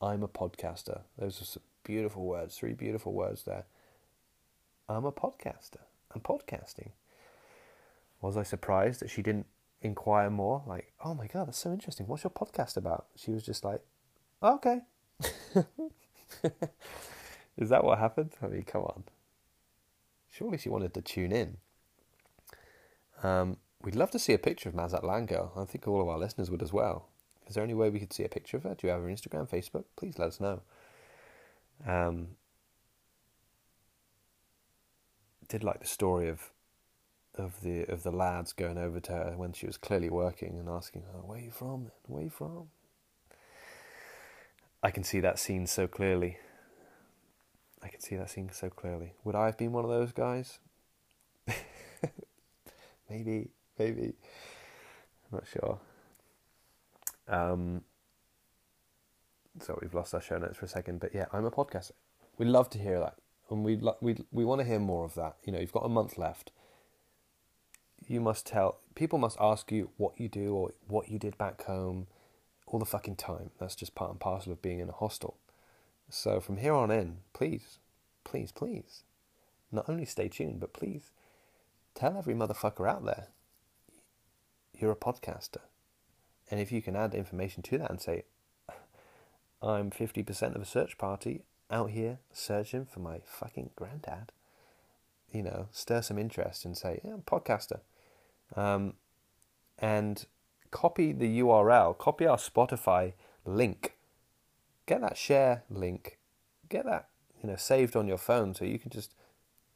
[0.00, 3.64] "I'm a podcaster." Those are some beautiful words, three beautiful words there.
[4.88, 5.80] I'm a podcaster.
[6.14, 6.90] I'm podcasting.
[8.20, 9.46] Was I surprised that she didn't
[9.80, 10.62] inquire more?
[10.66, 12.06] Like, oh my god, that's so interesting.
[12.06, 13.06] What's your podcast about?
[13.16, 13.80] She was just like,
[14.42, 14.80] okay.
[17.56, 18.32] Is that what happened?
[18.42, 19.04] I mean, come on.
[20.30, 21.58] Surely she wanted to tune in.
[23.22, 25.52] Um, we'd love to see a picture of Mazatlan girl.
[25.56, 27.08] I think all of our listeners would as well.
[27.46, 28.74] Is there any way we could see a picture of her?
[28.74, 29.84] Do you have her Instagram, Facebook?
[29.96, 30.62] Please let us know.
[31.86, 32.28] Um,
[35.48, 36.50] did like the story of
[37.34, 40.68] of the of the lads going over to her when she was clearly working and
[40.68, 41.90] asking her, "Where are you from?
[42.06, 42.70] Where are you from?"
[44.82, 46.38] I can see that scene so clearly.
[47.82, 49.14] I can see that scene so clearly.
[49.24, 50.58] Would I have been one of those guys?
[53.10, 54.12] maybe, maybe.
[55.24, 55.78] I'm not sure.
[57.28, 57.82] Um,
[59.60, 61.92] so we've lost our show notes for a second, but yeah, I'm a podcaster.
[62.38, 63.16] We love to hear that,
[63.50, 65.36] and we lo- we we want to hear more of that.
[65.44, 66.52] You know, you've got a month left.
[68.06, 71.62] You must tell people must ask you what you do or what you did back
[71.64, 72.06] home,
[72.66, 73.50] all the fucking time.
[73.58, 75.36] That's just part and parcel of being in a hostel.
[76.14, 77.78] So from here on in, please,
[78.22, 79.02] please, please,
[79.72, 81.10] not only stay tuned, but please
[81.94, 83.28] tell every motherfucker out there
[84.78, 85.62] you're a podcaster.
[86.50, 88.24] And if you can add information to that and say,
[89.62, 94.32] I'm 50% of a search party out here searching for my fucking granddad,
[95.32, 97.80] you know, stir some interest and say, yeah, I'm podcaster.
[98.54, 98.94] Um,
[99.78, 100.26] and
[100.70, 103.14] copy the URL, copy our Spotify
[103.46, 103.96] link,
[104.92, 106.18] get that share link,
[106.68, 107.08] get that,
[107.42, 109.14] you know, saved on your phone so you can just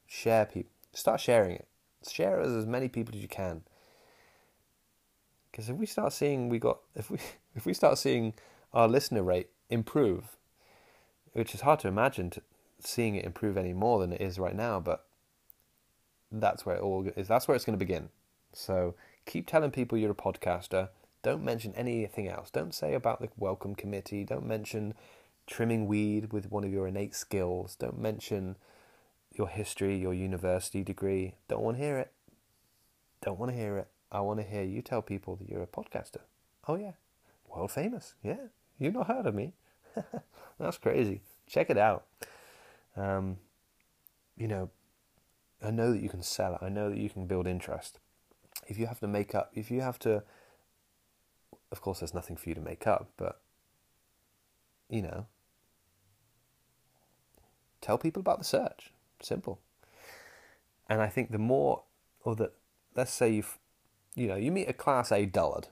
[0.06, 1.66] share people, start sharing it.
[2.06, 3.62] Share it with as many people as you can.
[5.50, 7.18] Because if we start seeing we got if we
[7.54, 8.34] if we start seeing
[8.74, 10.36] our listener rate improve,
[11.32, 12.42] which is hard to imagine to,
[12.78, 15.06] seeing it improve any more than it is right now, but
[16.30, 17.26] that's where it all is.
[17.26, 18.10] That's where it's going to begin.
[18.52, 18.94] So
[19.24, 20.90] keep telling people you're a podcaster.
[21.26, 22.50] Don't mention anything else.
[22.50, 24.22] Don't say about the welcome committee.
[24.22, 24.94] Don't mention
[25.48, 27.74] trimming weed with one of your innate skills.
[27.74, 28.54] Don't mention
[29.34, 31.34] your history, your university degree.
[31.48, 32.12] Don't want to hear it.
[33.22, 33.88] Don't want to hear it.
[34.12, 36.20] I want to hear you tell people that you're a podcaster.
[36.68, 36.92] Oh, yeah.
[37.52, 38.14] World famous.
[38.22, 38.46] Yeah.
[38.78, 39.54] You've not heard of me.
[40.60, 41.22] That's crazy.
[41.48, 42.04] Check it out.
[42.96, 43.38] Um,
[44.36, 44.70] you know,
[45.60, 46.60] I know that you can sell it.
[46.62, 47.98] I know that you can build interest.
[48.68, 50.22] If you have to make up, if you have to,
[51.72, 53.40] of course, there's nothing for you to make up, but,
[54.88, 55.26] you know,
[57.80, 58.92] tell people about the search.
[59.20, 59.58] Simple.
[60.88, 61.82] And I think the more,
[62.24, 62.52] or that,
[62.94, 63.58] let's say you've,
[64.14, 65.68] you know, you meet a class A dullard,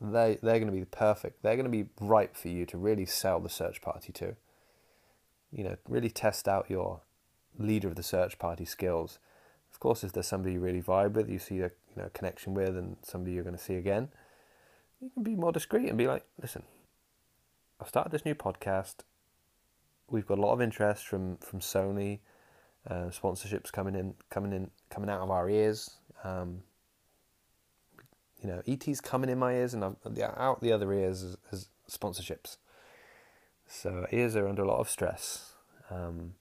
[0.00, 1.42] they they're going to be perfect.
[1.42, 4.36] They're going to be ripe for you to really sell the search party to.
[5.52, 7.00] You know, really test out your
[7.58, 9.18] leader of the search party skills.
[9.72, 12.52] Of course, if there's somebody you really vibe with, you see a you know connection
[12.52, 14.08] with, and somebody you're going to see again,
[15.00, 16.62] you can be more discreet and be like, listen,
[17.80, 18.96] I've started this new podcast.
[20.08, 22.20] We've got a lot of interest from from Sony,
[22.88, 25.90] uh, sponsorships coming in, coming in, coming out of our ears.
[26.24, 26.62] Um,
[28.40, 31.68] you know, ET's coming in my ears and I'm, out the other ears as, as
[31.90, 32.58] sponsorships.
[33.66, 35.54] So ears are under a lot of stress.
[35.90, 36.34] Um,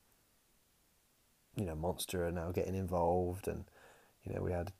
[1.56, 3.66] you know, Monster are now getting involved, and
[4.24, 4.72] you know we had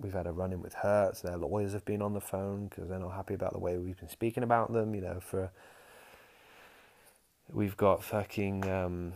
[0.00, 1.20] we've had a run in with Hertz.
[1.20, 3.98] Their lawyers have been on the phone because they're not happy about the way we've
[3.98, 4.94] been speaking about them.
[4.94, 5.50] You know, for
[7.50, 9.12] we've got fucking um,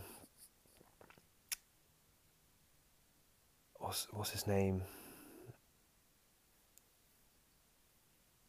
[3.77, 4.83] what's what's his name?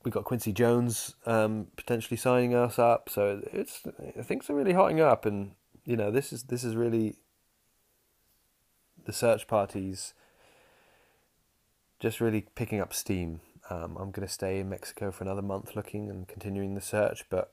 [0.05, 3.09] we've got Quincy Jones um, potentially signing us up.
[3.09, 3.83] So it's
[4.23, 5.53] things are really hotting up, and
[5.85, 7.17] you know this is this is really
[9.05, 10.15] the search parties
[12.01, 13.41] just really picking up steam.
[13.69, 17.25] Um, I'm going to stay in Mexico for another month, looking and continuing the search,
[17.31, 17.53] but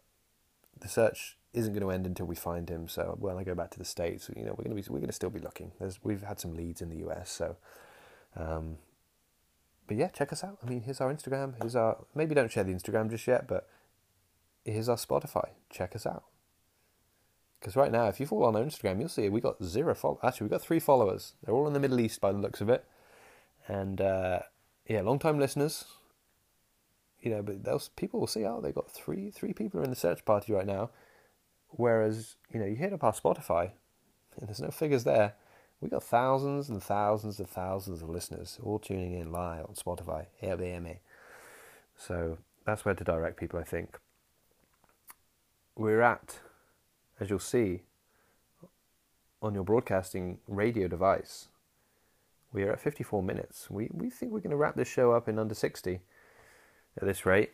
[0.79, 2.87] the search isn't going to end until we find him.
[2.87, 4.99] So when I go back to the states, you know, we're going to be we're
[4.99, 5.73] going to still be looking.
[5.79, 7.57] There's, we've had some leads in the US, so.
[8.35, 8.77] Um,
[9.87, 10.57] but yeah, check us out.
[10.63, 11.53] I mean, here's our Instagram.
[11.61, 13.67] Here's our maybe don't share the Instagram just yet, but
[14.65, 15.49] here's our Spotify.
[15.69, 16.23] Check us out.
[17.59, 20.19] Because right now, if you follow on our Instagram, you'll see we got zero.
[20.23, 21.33] Actually, we got three followers.
[21.43, 22.85] They're all in the Middle East by the looks of it,
[23.67, 24.39] and uh,
[24.87, 25.85] yeah, long time listeners.
[27.21, 29.89] You know, but those people will see, oh, they got three three people are in
[29.89, 30.91] the search party right now.
[31.69, 33.71] Whereas, you know, you hit up our Spotify,
[34.39, 35.33] and there's no figures there.
[35.81, 40.27] We got thousands and thousands and thousands of listeners all tuning in live on Spotify,
[40.41, 40.97] Airbnb.
[41.97, 43.97] So that's where to direct people, I think.
[45.75, 46.39] We're at,
[47.19, 47.81] as you'll see,
[49.41, 51.49] on your broadcasting radio device,
[52.51, 53.69] we are at 54 minutes.
[53.69, 55.99] We, we think we're going to wrap this show up in under 60
[56.99, 57.51] at this rate.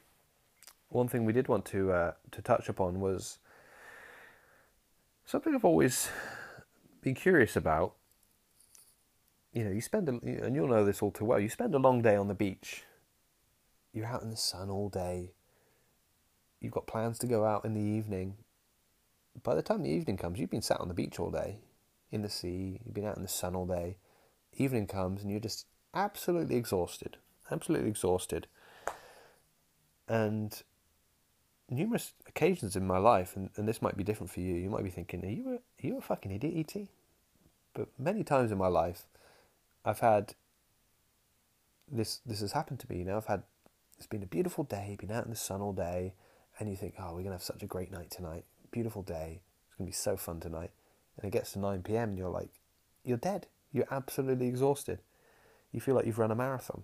[0.90, 3.40] One thing we did want to uh, to touch upon was
[5.26, 6.10] something I've always
[7.02, 7.96] been curious about
[9.54, 11.80] you know, you spend, a, and you'll know this all too well, you spend a
[11.80, 12.84] long day on the beach.
[13.94, 15.34] You're out in the sun all day.
[16.60, 18.38] You've got plans to go out in the evening.
[19.44, 21.60] By the time the evening comes, you've been sat on the beach all day,
[22.12, 23.98] in the sea, you've been out in the sun all day.
[24.58, 27.18] Evening comes and you're just absolutely exhausted.
[27.52, 28.48] Absolutely exhausted.
[30.08, 30.62] And
[31.70, 34.56] numerous occasions in my life, and, and this might be different for you.
[34.56, 36.88] You might be thinking, "Are you a, are you a fucking idiot, ET?"
[37.74, 39.06] But many times in my life,
[39.86, 40.36] I've had
[41.92, 42.20] this.
[42.26, 43.00] This has happened to me.
[43.00, 43.44] You know, I've had.
[43.98, 44.98] It's been a beautiful day.
[45.00, 46.14] Been out in the sun all day,
[46.60, 48.46] and you think, "Oh, we're gonna have such a great night tonight.
[48.72, 49.42] Beautiful day.
[49.68, 50.72] It's gonna be so fun tonight."
[51.16, 52.10] And it gets to nine p.m.
[52.10, 52.50] and you're like,
[53.04, 53.48] you're dead.
[53.74, 55.00] You're absolutely exhausted.
[55.72, 56.84] You feel like you've run a marathon.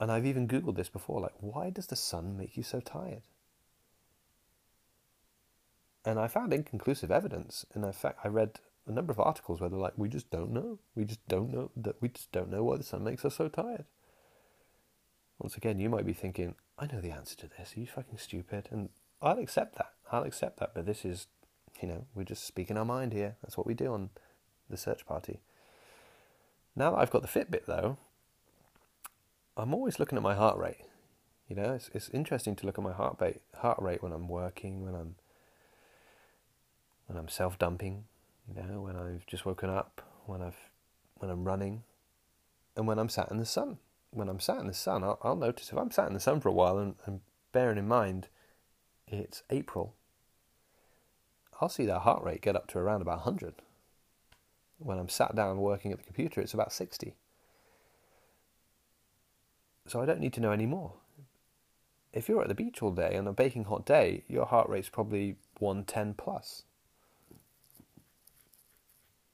[0.00, 3.22] And I've even Googled this before like, why does the sun make you so tired?
[6.04, 7.66] And I found inconclusive evidence.
[7.74, 10.52] And in fact, I read a number of articles where they're like, we just don't
[10.52, 10.78] know.
[10.94, 13.48] We just don't know that we just don't know why the sun makes us so
[13.48, 13.84] tired.
[15.38, 17.76] Once again, you might be thinking, I know the answer to this.
[17.76, 18.68] Are you fucking stupid?
[18.70, 18.88] And
[19.20, 19.92] I'll accept that.
[20.10, 20.72] I'll accept that.
[20.74, 21.26] But this is,
[21.82, 23.36] you know, we're just speaking our mind here.
[23.42, 24.10] That's what we do on
[24.70, 25.40] the search party.
[26.78, 27.98] Now that I've got the Fitbit though,
[29.56, 30.84] I'm always looking at my heart rate.
[31.48, 34.28] You know, it's it's interesting to look at my heart rate heart rate when I'm
[34.28, 35.16] working, when I'm
[37.06, 38.04] when I'm self dumping,
[38.46, 40.70] you know, when I've just woken up, when I've
[41.16, 41.82] when I'm running,
[42.76, 43.78] and when I'm sat in the sun.
[44.10, 46.40] When I'm sat in the sun, I'll, I'll notice if I'm sat in the sun
[46.40, 47.20] for a while and, and
[47.52, 48.28] bearing in mind
[49.08, 49.96] it's April,
[51.60, 53.54] I'll see that heart rate get up to around about 100
[54.78, 57.14] when I'm sat down working at the computer, it's about 60.
[59.86, 60.92] So I don't need to know any more.
[62.12, 64.88] If you're at the beach all day on a baking hot day, your heart rate's
[64.88, 66.62] probably 110 plus.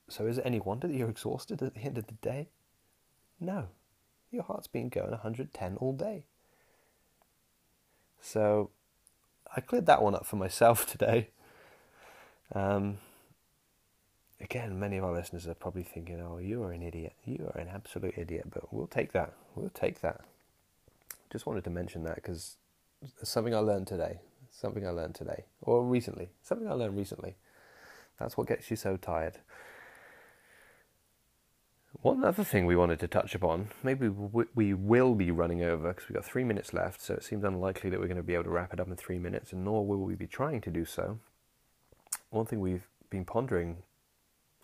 [0.08, 2.48] So is it any wonder that you're exhausted at the end of the day?
[3.40, 3.68] No.
[4.30, 6.24] Your heart's been going 110 all day.
[8.20, 8.70] So
[9.54, 11.28] I cleared that one up for myself today.
[12.54, 12.98] Um,
[14.44, 17.14] again, many of our listeners are probably thinking, "Oh, you are an idiot.
[17.24, 19.32] You are an absolute idiot." But we'll take that.
[19.54, 20.20] We'll take that.
[21.30, 22.56] Just wanted to mention that because
[23.22, 24.20] something I learned today.
[24.50, 26.28] Something I learned today, or recently.
[26.42, 27.34] Something I learned recently.
[28.18, 29.38] That's what gets you so tired.
[32.02, 36.08] One other thing we wanted to touch upon, maybe we will be running over because
[36.08, 38.44] we've got three minutes left, so it seems unlikely that we're going to be able
[38.44, 40.84] to wrap it up in three minutes, and nor will we be trying to do
[40.84, 41.18] so.
[42.30, 43.82] One thing we've been pondering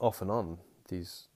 [0.01, 1.29] off and on these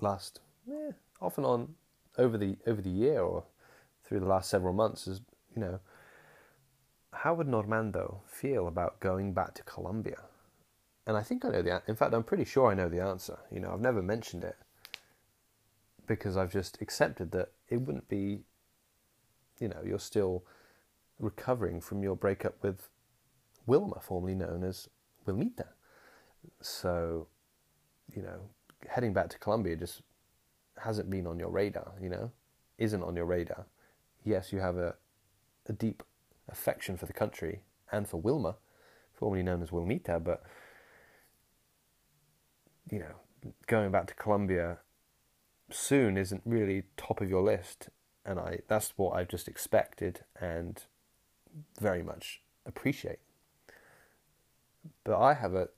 [0.00, 0.40] last
[0.70, 1.74] eh, off and on
[2.18, 3.44] over the over the year or
[4.04, 5.20] through the last several months is
[5.54, 5.80] you know
[7.12, 10.22] how would Normando feel about going back to Colombia?
[11.06, 13.38] And I think I know the in fact I'm pretty sure I know the answer.
[13.50, 14.56] You know, I've never mentioned it
[16.06, 18.44] because I've just accepted that it wouldn't be
[19.58, 20.44] you know, you're still
[21.20, 22.88] recovering from your breakup with
[23.66, 24.88] Wilma, formerly known as
[25.26, 25.68] Wilmita.
[26.60, 27.28] So,
[28.14, 28.40] you know,
[28.88, 30.02] heading back to Colombia just
[30.78, 32.32] hasn't been on your radar, you know,
[32.78, 33.66] isn't on your radar.
[34.24, 34.94] Yes, you have a,
[35.68, 36.02] a deep
[36.48, 38.56] affection for the country and for Wilma,
[39.12, 40.42] formerly known as Wilmita, but,
[42.90, 44.78] you know, going back to Colombia
[45.70, 47.88] soon isn't really top of your list.
[48.24, 50.82] And I, that's what I've just expected and
[51.80, 53.18] very much appreciate.
[55.04, 55.68] But I have a,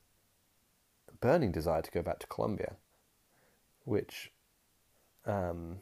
[1.24, 2.74] burning desire to go back to Colombia,
[3.86, 4.30] which
[5.24, 5.78] um,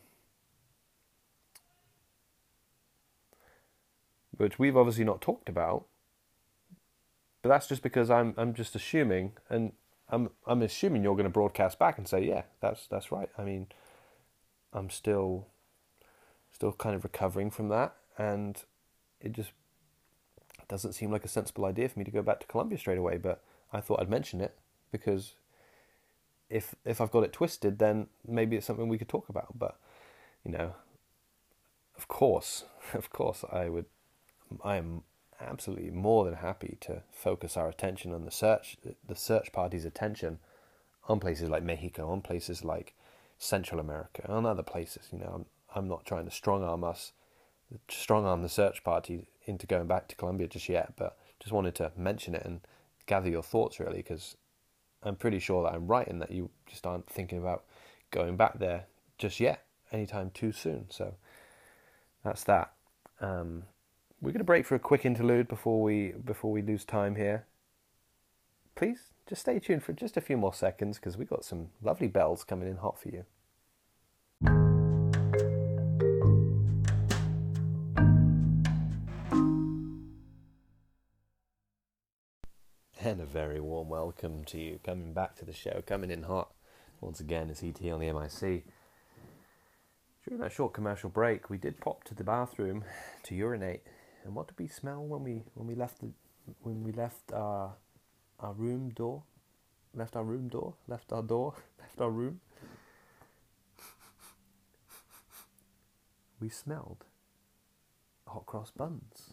[4.36, 5.86] which we've obviously not talked about.
[7.42, 9.72] But that's just because I'm I'm just assuming, and
[10.08, 13.28] I'm I'm assuming you're going to broadcast back and say, yeah, that's that's right.
[13.36, 13.66] I mean,
[14.72, 15.48] I'm still
[16.52, 18.62] still kind of recovering from that, and
[19.20, 19.50] it just
[20.68, 23.16] doesn't seem like a sensible idea for me to go back to Colombia straight away.
[23.16, 24.56] But I thought I'd mention it
[24.92, 25.34] because
[26.48, 29.58] if if I've got it twisted, then maybe it's something we could talk about.
[29.58, 29.78] But
[30.44, 30.74] you know,
[31.96, 32.64] of course,
[32.94, 33.86] of course, I would.
[34.62, 35.02] I am
[35.40, 38.76] absolutely more than happy to focus our attention on the search,
[39.06, 40.38] the search party's attention
[41.08, 42.94] on places like Mexico, on places like
[43.38, 45.08] Central America, on other places.
[45.10, 47.12] You know, I'm, I'm not trying to strong arm us,
[47.88, 51.74] strong arm the search party into going back to Colombia just yet, but just wanted
[51.76, 52.60] to mention it and
[53.06, 54.36] gather your thoughts really because
[55.02, 57.64] I'm pretty sure that I'm right in that you just aren't thinking about
[58.10, 58.86] going back there
[59.18, 60.86] just yet, anytime too soon.
[60.90, 61.14] So
[62.24, 62.72] that's that.
[63.20, 63.64] Um,
[64.20, 67.46] we're going to break for a quick interlude before we before we lose time here.
[68.74, 72.08] Please just stay tuned for just a few more seconds because we've got some lovely
[72.08, 73.24] bells coming in hot for you.
[83.32, 86.50] Very warm welcome to you coming back to the show, coming in hot.
[87.00, 88.66] Once again, it's ET on the MIC.
[90.22, 92.84] During that short commercial break, we did pop to the bathroom
[93.22, 93.80] to urinate,
[94.24, 96.10] And what did we smell when we when we left the
[96.60, 97.72] when we left our
[98.38, 99.22] our room door?
[99.94, 100.74] Left our room door?
[100.86, 101.54] Left our door?
[101.80, 102.40] Left our room?
[106.38, 107.06] We smelled
[108.26, 109.32] hot cross buns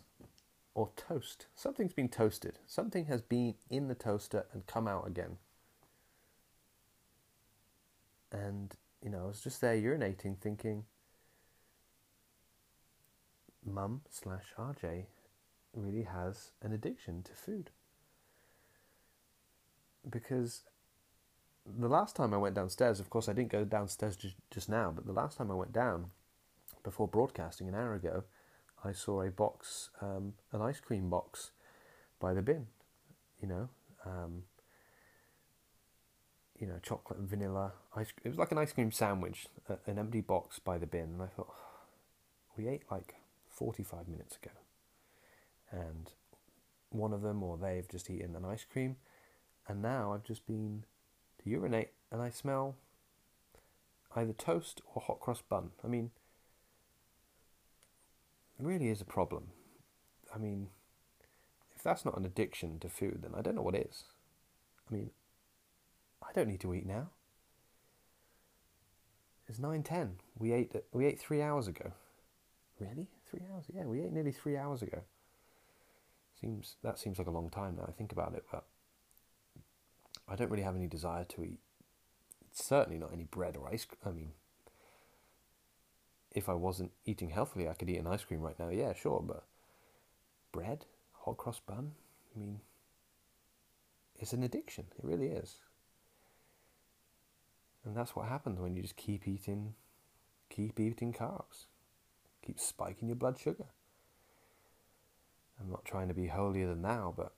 [0.80, 1.48] or toast.
[1.56, 2.58] Something's been toasted.
[2.66, 5.36] Something has been in the toaster and come out again.
[8.32, 8.74] And,
[9.04, 10.86] you know, I was just there urinating, thinking,
[13.66, 15.08] mum slash RJ
[15.74, 17.72] really has an addiction to food.
[20.10, 20.62] Because
[21.66, 24.94] the last time I went downstairs, of course, I didn't go downstairs just, just now,
[24.96, 26.12] but the last time I went down
[26.84, 28.24] before broadcasting an hour ago,
[28.84, 31.52] I saw a box, um, an ice cream box
[32.20, 32.68] by the bin,
[33.42, 33.70] you know.
[34.06, 34.44] Um,
[36.60, 38.12] you know, chocolate and vanilla ice.
[38.22, 39.48] It was like an ice cream sandwich,
[39.88, 41.54] an empty box by the bin, and I thought,
[42.58, 43.16] we ate like
[43.50, 44.52] forty-five minutes ago,
[45.72, 46.12] and
[46.90, 48.98] one of them or they've just eaten an ice cream,
[49.70, 50.84] and now I've just been
[51.42, 52.76] to urinate, and I smell
[54.14, 55.72] either toast or hot cross bun.
[55.82, 56.12] I mean,
[58.60, 59.50] really is a problem.
[60.34, 60.70] I mean,
[61.76, 64.04] if that's not an addiction to food, then I don't know what is.
[64.90, 65.12] I mean,
[66.22, 67.10] I don't need to eat now.
[69.48, 70.18] It's nine ten.
[70.38, 71.94] We ate we ate three hours ago.
[72.80, 73.08] Really?
[73.30, 73.66] Three hours?
[73.74, 75.02] Yeah, we ate nearly three hours ago.
[76.40, 77.86] Seems that seems like a long time now.
[77.88, 78.66] I think about it, but
[80.28, 81.60] I don't really have any desire to eat.
[82.52, 83.88] Certainly not any bread or ice.
[84.06, 84.34] I mean,
[86.40, 88.70] if I wasn't eating healthily, I could eat an ice cream right now.
[88.70, 89.44] Yeah, sure, but
[90.52, 91.92] bread, hot cross bun.
[92.36, 92.60] I mean,
[94.18, 94.86] it's an addiction.
[94.98, 95.58] It really is.
[97.86, 99.74] And that's what happens when you just keep eating,
[100.50, 101.66] keep eating carbs,
[102.46, 103.68] keep spiking your blood sugar.
[105.60, 107.34] I'm not trying to be holier than thou, but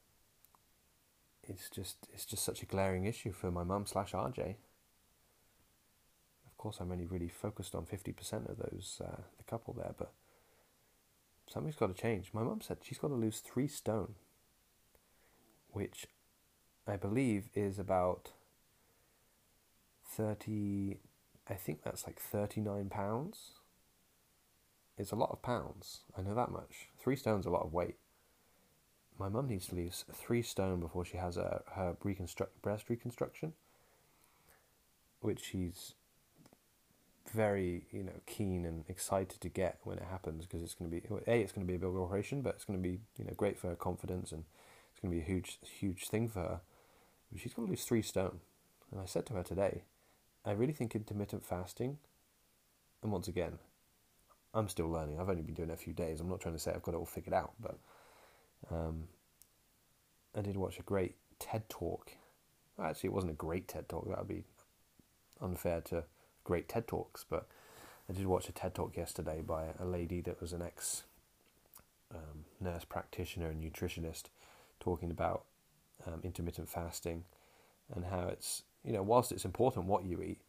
[1.44, 4.56] it's just it's just such a glaring issue for my mum slash RJ.
[6.62, 10.12] Course, I'm only really focused on fifty percent of those uh, the couple there, but
[11.52, 12.30] something's got to change.
[12.34, 14.14] My mum said she's got to lose three stone,
[15.72, 16.06] which
[16.88, 18.34] I believe is about
[20.06, 20.98] 30
[21.50, 23.54] I think that's like 39 pounds.
[25.00, 26.02] It's a lot of pounds.
[26.16, 26.90] I know that much.
[27.00, 27.96] 3 stone's a lot of weight.
[29.18, 33.54] My mum needs to lose 3 stone before she has a, her reconstruct breast reconstruction,
[35.22, 35.96] which she's
[37.32, 40.96] very, you know, keen and excited to get when it happens because it's going to
[40.96, 43.26] be a it's going to be a big operation, but it's going to be, you
[43.26, 44.44] know, great for her confidence and
[44.92, 46.62] it's going to be a huge huge thing for her.
[47.38, 48.40] She's to lose 3 stone.
[48.92, 49.84] And I said to her today,
[50.44, 51.98] I really think intermittent fasting,
[53.02, 53.60] and once again,
[54.54, 55.20] I'm still learning.
[55.20, 56.20] I've only been doing it a few days.
[56.20, 57.78] I'm not trying to say I've got it all figured out, but
[58.70, 59.06] um,
[60.38, 62.12] I did watch a great TED talk.
[62.82, 64.08] Actually, it wasn't a great TED talk.
[64.10, 64.44] That would be
[65.40, 66.04] unfair to
[66.44, 67.48] great TED talks, but
[68.10, 71.04] I did watch a TED talk yesterday by a lady that was an ex
[72.14, 74.24] um, nurse practitioner and nutritionist
[74.80, 75.46] talking about
[76.06, 77.24] um, intermittent fasting
[77.94, 80.40] and how it's you know, whilst it's important what you eat,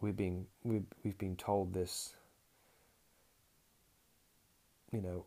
[0.00, 2.14] we've been we've we've been told this.
[4.90, 5.24] You know,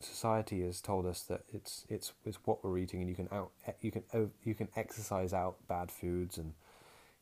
[0.00, 3.52] society has told us that it's it's it's what we're eating, and you can out
[3.80, 4.02] you can
[4.44, 6.52] you can exercise out bad foods, and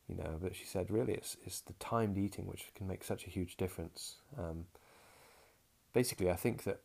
[0.08, 0.38] you know.
[0.40, 3.56] But she said, really, it's it's the timed eating which can make such a huge
[3.56, 4.16] difference.
[4.38, 4.66] Um,
[5.92, 6.80] basically, I think that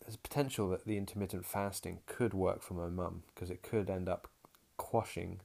[0.00, 4.08] there's potential that the intermittent fasting could work for my mum because it could end
[4.08, 4.28] up
[4.76, 5.40] quashing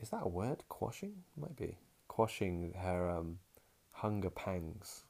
[0.00, 0.64] is that a word?
[0.68, 1.22] Quashing?
[1.36, 1.78] Might be.
[2.08, 3.38] Quashing her um,
[3.92, 5.04] hunger pangs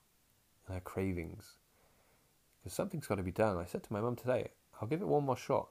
[0.66, 1.54] and her cravings.
[2.62, 3.56] Because something's got to be done.
[3.56, 4.48] I said to my mum today,
[4.80, 5.68] I'll give it one more shot.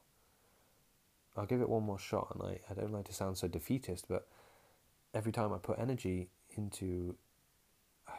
[1.35, 2.33] I'll give it one more shot.
[2.33, 4.27] And I, I don't like to sound so defeatist, but
[5.14, 7.16] every time I put energy into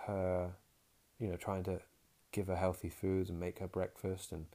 [0.07, 0.51] her,
[1.19, 1.81] you know, trying to
[2.33, 4.47] give her healthy foods and make her breakfast and,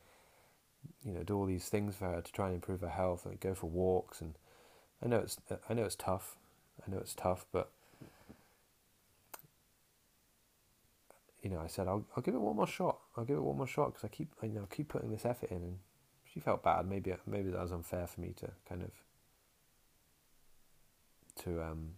[1.04, 3.40] you know, do all these things for her to try and improve her health and
[3.40, 4.36] go for walks and
[5.04, 5.38] I know it's
[5.70, 6.36] I know it's tough.
[6.86, 7.70] I know it's tough, but
[11.42, 13.00] you know, I said I'll I'll give it one more shot.
[13.16, 15.52] I'll give it one more shot because I keep you know keep putting this effort
[15.52, 15.78] in, and
[16.26, 16.88] she felt bad.
[16.88, 18.92] Maybe maybe that was unfair for me to kind of
[21.44, 21.92] to um,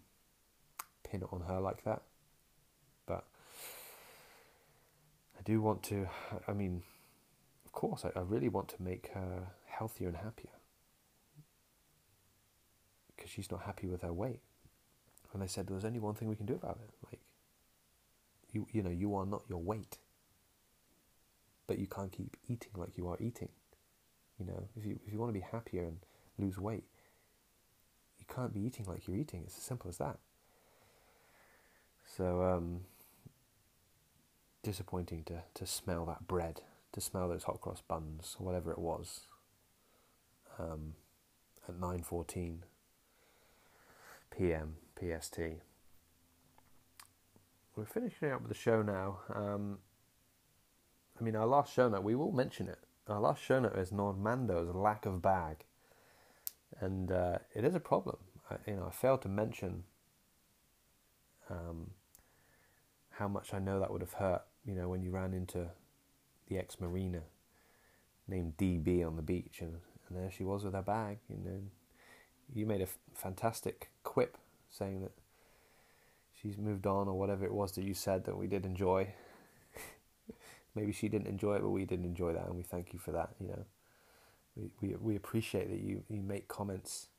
[1.04, 2.04] pin it on her like that.
[3.06, 3.26] But
[5.39, 6.08] I do want to.
[6.47, 6.84] I mean,
[7.66, 10.52] of course, I, I really want to make her healthier and happier
[13.16, 14.41] because she's not happy with her weight.
[15.34, 16.91] And I said, there's only one thing we can do about it.
[17.12, 17.22] Like,
[18.52, 19.97] you, you know, you are not your weight.
[21.68, 23.49] but you can't keep eating like you are eating.
[24.39, 25.99] You know, if you if you want to be happier and
[26.38, 26.84] lose weight,
[28.20, 29.43] you can't be eating like you're eating.
[29.45, 30.18] It's as simple as that.
[32.18, 32.82] So um,
[34.64, 36.62] disappointing to to smell that bread,
[36.93, 39.22] to smell those hot cross buns, or whatever it was.
[40.59, 40.95] Um,
[41.68, 42.64] at nine fourteen
[44.36, 44.76] p.m.
[44.99, 45.39] PST.
[47.76, 49.20] We're finishing up with the show now.
[49.34, 49.80] Um,
[51.20, 52.80] I mean, our last show note, we will mention it.
[53.07, 55.66] Our last show note is Normando's lack of bag.
[56.80, 58.18] And uh, it is a problem.
[58.49, 59.84] I, you know, I failed to mention
[61.49, 61.91] um,
[63.22, 65.67] how much I know that would have hurt, you know, when you ran into
[66.47, 67.22] the ex marina
[68.28, 69.76] named DB on the beach and,
[70.09, 71.61] and there she was with her bag, you know.
[72.51, 74.39] You made a f- fantastic quip
[74.72, 75.11] saying that
[76.34, 79.13] she's moved on or whatever it was that you said that we did enjoy.
[80.76, 83.11] Maybe she didn't enjoy it, but we did enjoy that, and we thank you for
[83.11, 83.30] that.
[83.39, 83.65] You know,
[84.55, 87.09] we we, we appreciate that you, you make comments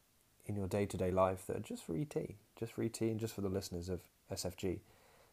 [0.46, 2.16] in your day to day life that are just for ET,
[2.58, 4.00] just for ET, and just for the listeners of
[4.32, 4.80] SFG.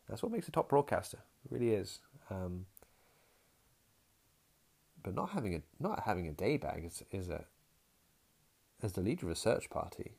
[0.10, 1.20] That's what makes a top broadcaster.
[1.45, 1.99] It really is.
[2.30, 2.66] Um,
[5.03, 7.45] but not having a not having a day bag is is a
[8.82, 10.14] as the leader of a search party.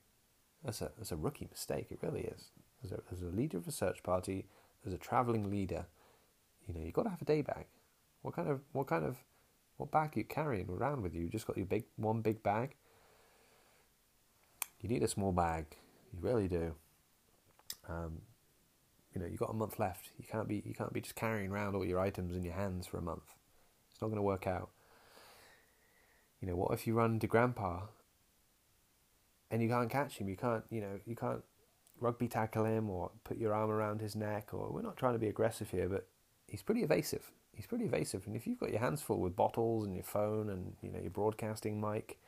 [0.64, 1.88] That's a that's a rookie mistake.
[1.90, 2.50] It really is.
[2.84, 4.46] As a as a leader of a search party,
[4.86, 5.86] as a traveling leader,
[6.66, 7.66] you know, you've got to have a day bag.
[8.22, 9.16] What kind of what kind of
[9.76, 11.22] what bag are you carrying around with you?
[11.22, 12.74] You just got your big one big bag.
[14.80, 15.66] You need a small bag.
[16.12, 16.74] You really do.
[17.88, 18.22] Um,
[19.14, 20.10] you know, you've got a month left.
[20.18, 22.86] You can't be you can't be just carrying around all your items in your hands
[22.86, 23.34] for a month.
[23.90, 24.70] It's not going to work out.
[26.40, 27.82] You know, what if you run to grandpa
[29.50, 30.28] and you can't catch him?
[30.28, 31.42] You can't, you know, you can't
[32.00, 35.18] rugby tackle him or put your arm around his neck or we're not trying to
[35.18, 36.06] be aggressive here, but
[36.48, 37.30] he's pretty evasive.
[37.54, 38.26] He's pretty evasive.
[38.26, 41.00] And if you've got your hands full with bottles and your phone and, you know,
[41.00, 42.18] your broadcasting mic,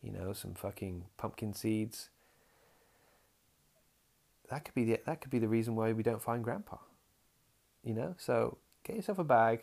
[0.00, 2.10] you know, some fucking pumpkin seeds,
[4.50, 6.76] that could be the that could be the reason why we don't find grandpa.
[7.84, 8.14] You know?
[8.18, 9.62] So get yourself a bag,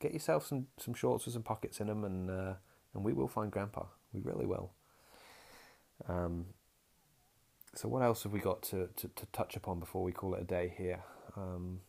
[0.00, 2.54] get yourself some, some shorts with some pockets in them, and uh,
[2.94, 3.84] and we will find Grandpa.
[4.12, 4.72] We really will.
[6.08, 6.46] Um,
[7.74, 10.42] so what else have we got to, to, to, touch upon before we call it
[10.42, 11.00] a day here?
[11.36, 11.80] Um,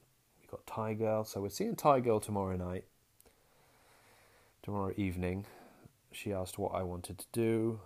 [0.41, 1.25] we got Thai Girl.
[1.25, 2.85] So we're seeing Thai Girl tomorrow night,
[4.61, 5.45] tomorrow evening.
[6.11, 7.81] She asked what I wanted to do.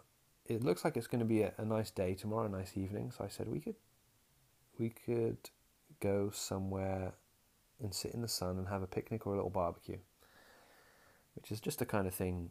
[0.47, 3.11] It looks like it's going to be a, a nice day tomorrow, a nice evening.
[3.11, 3.75] So I said we could
[4.79, 5.37] we could
[5.99, 7.13] go somewhere
[7.81, 9.97] and sit in the sun and have a picnic or a little barbecue
[11.37, 12.49] which is just the kind of thing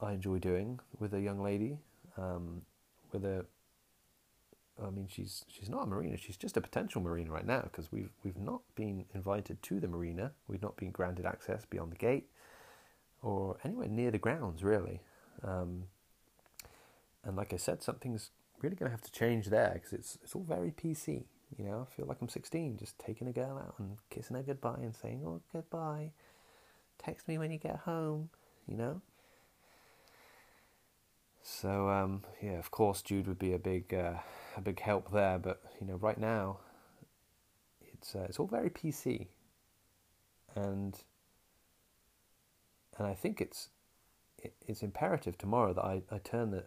[0.00, 1.78] I enjoy doing with a young lady.
[2.18, 2.62] Um,
[3.12, 3.46] with a,
[4.84, 6.16] I mean, she's she's not a marina.
[6.16, 9.86] She's just a potential marina right now because we've we've not been invited to the
[9.86, 10.32] marina.
[10.48, 12.28] We've not been granted access beyond the gate
[13.22, 15.00] or anywhere near the grounds, really.
[15.44, 15.84] Um,
[17.24, 20.34] and like I said, something's really going to have to change there because it's it's
[20.34, 21.24] all very PC.
[21.58, 24.42] You know, I feel like I'm 16, just taking a girl out and kissing her
[24.42, 26.10] goodbye and saying, "Oh, goodbye."
[26.98, 28.30] text me when you get home,
[28.66, 29.00] you know.
[31.42, 34.14] So um, yeah, of course, Jude would be a big uh,
[34.56, 35.38] a big help there.
[35.38, 36.58] But you know, right now,
[37.92, 39.26] it's uh, it's all very PC,
[40.54, 40.98] and
[42.96, 43.68] and I think it's
[44.38, 46.64] it, it's imperative tomorrow that I, I turn the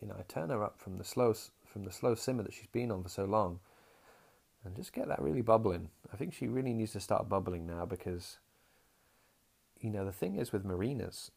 [0.00, 1.34] you know I turn her up from the slow
[1.66, 3.60] from the slow simmer that she's been on for so long,
[4.64, 5.88] and just get that really bubbling.
[6.12, 8.38] I think she really needs to start bubbling now because
[9.80, 11.30] you know, the thing is with marinas,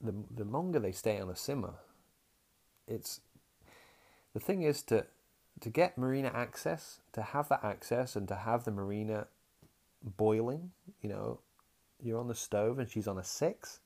[0.00, 1.74] the the longer they stay on a simmer,
[2.86, 3.20] it's
[4.32, 5.06] the thing is to
[5.60, 9.26] to get marina access, to have that access, and to have the marina
[10.02, 10.70] boiling.
[11.02, 11.40] You know,
[12.02, 13.80] you're on the stove and she's on a six,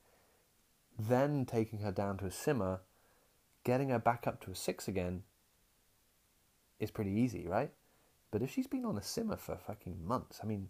[0.97, 2.79] then taking her down to a simmer,
[3.65, 5.23] getting her back up to a six again.
[6.79, 7.71] Is pretty easy, right?
[8.31, 10.69] But if she's been on a simmer for fucking months, I mean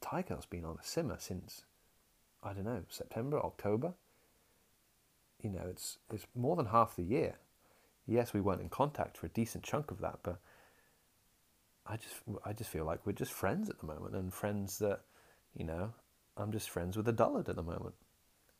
[0.00, 1.62] Thai Girl's been on a simmer since
[2.42, 3.94] I don't know September, October.
[5.40, 7.36] You know, it's it's more than half the year.
[8.06, 10.38] Yes, we weren't in contact for a decent chunk of that, but
[11.86, 12.14] I just
[12.44, 15.00] I just feel like we're just friends at the moment, and friends that
[15.54, 15.92] you know
[16.36, 17.94] I'm just friends with a dullard at the moment.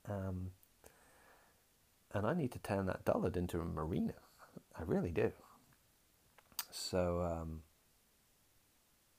[0.09, 0.51] Um,
[2.15, 4.15] and I need to turn that dullard into a marina.
[4.79, 5.33] I really do.
[6.71, 7.63] So um,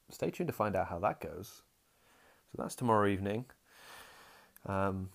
[0.10, 1.62] stay tuned to find out how that goes.
[2.52, 3.46] So that's tomorrow evening.
[4.66, 5.10] Um,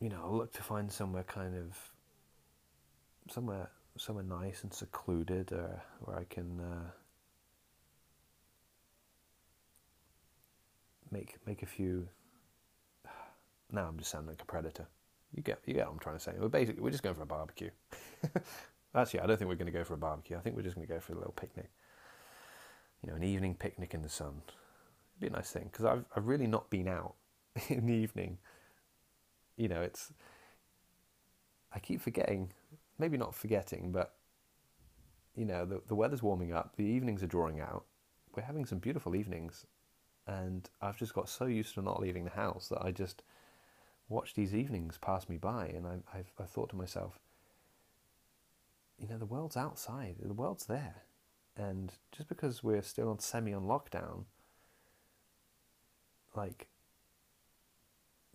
[0.00, 1.76] you know, I'll look to find somewhere kind of
[3.30, 6.90] somewhere somewhere nice and secluded, or uh, where I can uh,
[11.10, 12.08] make make a few.
[13.70, 14.86] Now I'm just sounding like a predator.
[15.34, 16.32] You get you get what I'm trying to say.
[16.38, 17.70] We're basically we're just going for a barbecue.
[18.94, 20.36] Actually, I don't think we're going to go for a barbecue.
[20.36, 21.70] I think we're just going to go for a little picnic.
[23.02, 24.42] You know, an evening picnic in the sun.
[24.46, 27.14] It'd be a nice thing because I've I've really not been out
[27.68, 28.38] in the evening.
[29.56, 30.12] You know, it's.
[31.70, 32.50] I keep forgetting,
[32.98, 34.14] maybe not forgetting, but
[35.36, 36.76] you know, the the weather's warming up.
[36.76, 37.84] The evenings are drawing out.
[38.34, 39.66] We're having some beautiful evenings,
[40.26, 43.22] and I've just got so used to not leaving the house that I just
[44.08, 47.18] watch these evenings pass me by, and I, I've, I've thought to myself,
[48.98, 51.02] you know, the world's outside, the world's there,
[51.56, 54.24] and just because we're still on semi on lockdown,
[56.34, 56.68] like,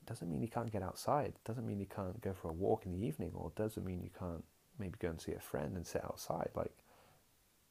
[0.05, 1.33] doesn't mean you can't get outside.
[1.45, 4.09] Doesn't mean you can't go for a walk in the evening, or doesn't mean you
[4.17, 4.43] can't
[4.77, 6.49] maybe go and see a friend and sit outside.
[6.55, 6.73] Like,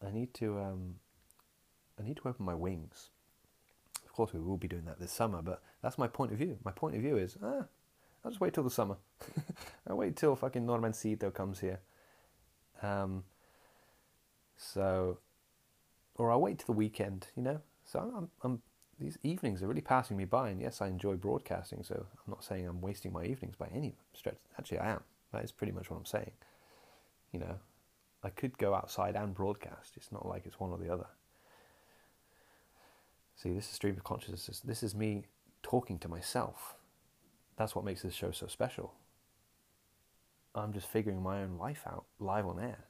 [0.07, 0.97] I need to, um,
[2.01, 3.11] I need to open my wings.
[4.05, 6.59] Of course, we will be doing that this summer, but that's my point of view.
[6.65, 7.65] My point of view is, ah,
[8.25, 8.97] I'll just wait till the summer.
[9.89, 11.81] I'll wait till fucking Normancito comes here.
[12.83, 13.25] Um,
[14.57, 15.19] so,
[16.17, 17.61] or I'll wait till the weekend, you know.
[17.85, 18.63] So I'm, I'm,
[18.99, 21.83] these evenings are really passing me by, and yes, I enjoy broadcasting.
[21.83, 24.39] So I'm not saying I'm wasting my evenings by any stretch.
[24.59, 25.01] Actually, I am.
[25.33, 26.31] That is pretty much what I'm saying.
[27.33, 27.57] You know,
[28.23, 29.95] I could go outside and broadcast.
[29.97, 31.07] It's not like it's one or the other.
[33.35, 34.61] See, this is stream of consciousness.
[34.61, 35.25] This is me
[35.63, 36.77] talking to myself
[37.63, 38.93] that's what makes this show so special.
[40.53, 42.85] I'm just figuring my own life out live on air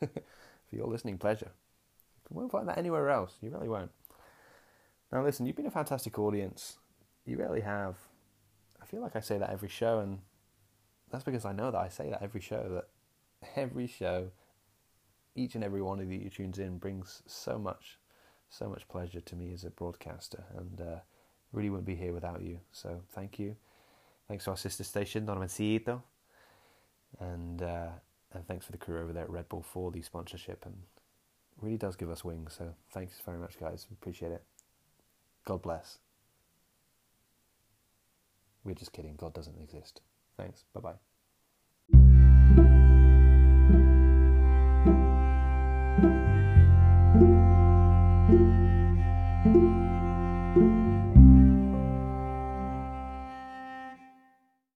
[0.00, 1.52] for your listening pleasure.
[2.28, 3.34] You won't find that anywhere else.
[3.40, 3.92] You really won't.
[5.12, 6.78] Now, listen, you've been a fantastic audience.
[7.24, 7.94] You really have.
[8.82, 10.18] I feel like I say that every show, and
[11.12, 12.88] that's because I know that I say that every show, that
[13.56, 14.32] every show,
[15.36, 18.00] each and every one of you who tunes in brings so much,
[18.48, 20.96] so much pleasure to me as a broadcaster, and uh,
[21.52, 22.58] really wouldn't be here without you.
[22.72, 23.54] So thank you.
[24.28, 26.02] Thanks to our sister station, Don Mancito.
[27.20, 27.90] And, uh,
[28.32, 30.64] and thanks for the crew over there at Red Bull for the sponsorship.
[30.64, 30.74] And
[31.60, 32.54] really does give us wings.
[32.56, 33.86] So thanks very much, guys.
[33.90, 34.42] We appreciate it.
[35.44, 35.98] God bless.
[38.64, 39.14] We're just kidding.
[39.16, 40.00] God doesn't exist.
[40.36, 40.64] Thanks.
[40.72, 40.94] Bye
[41.92, 42.90] bye.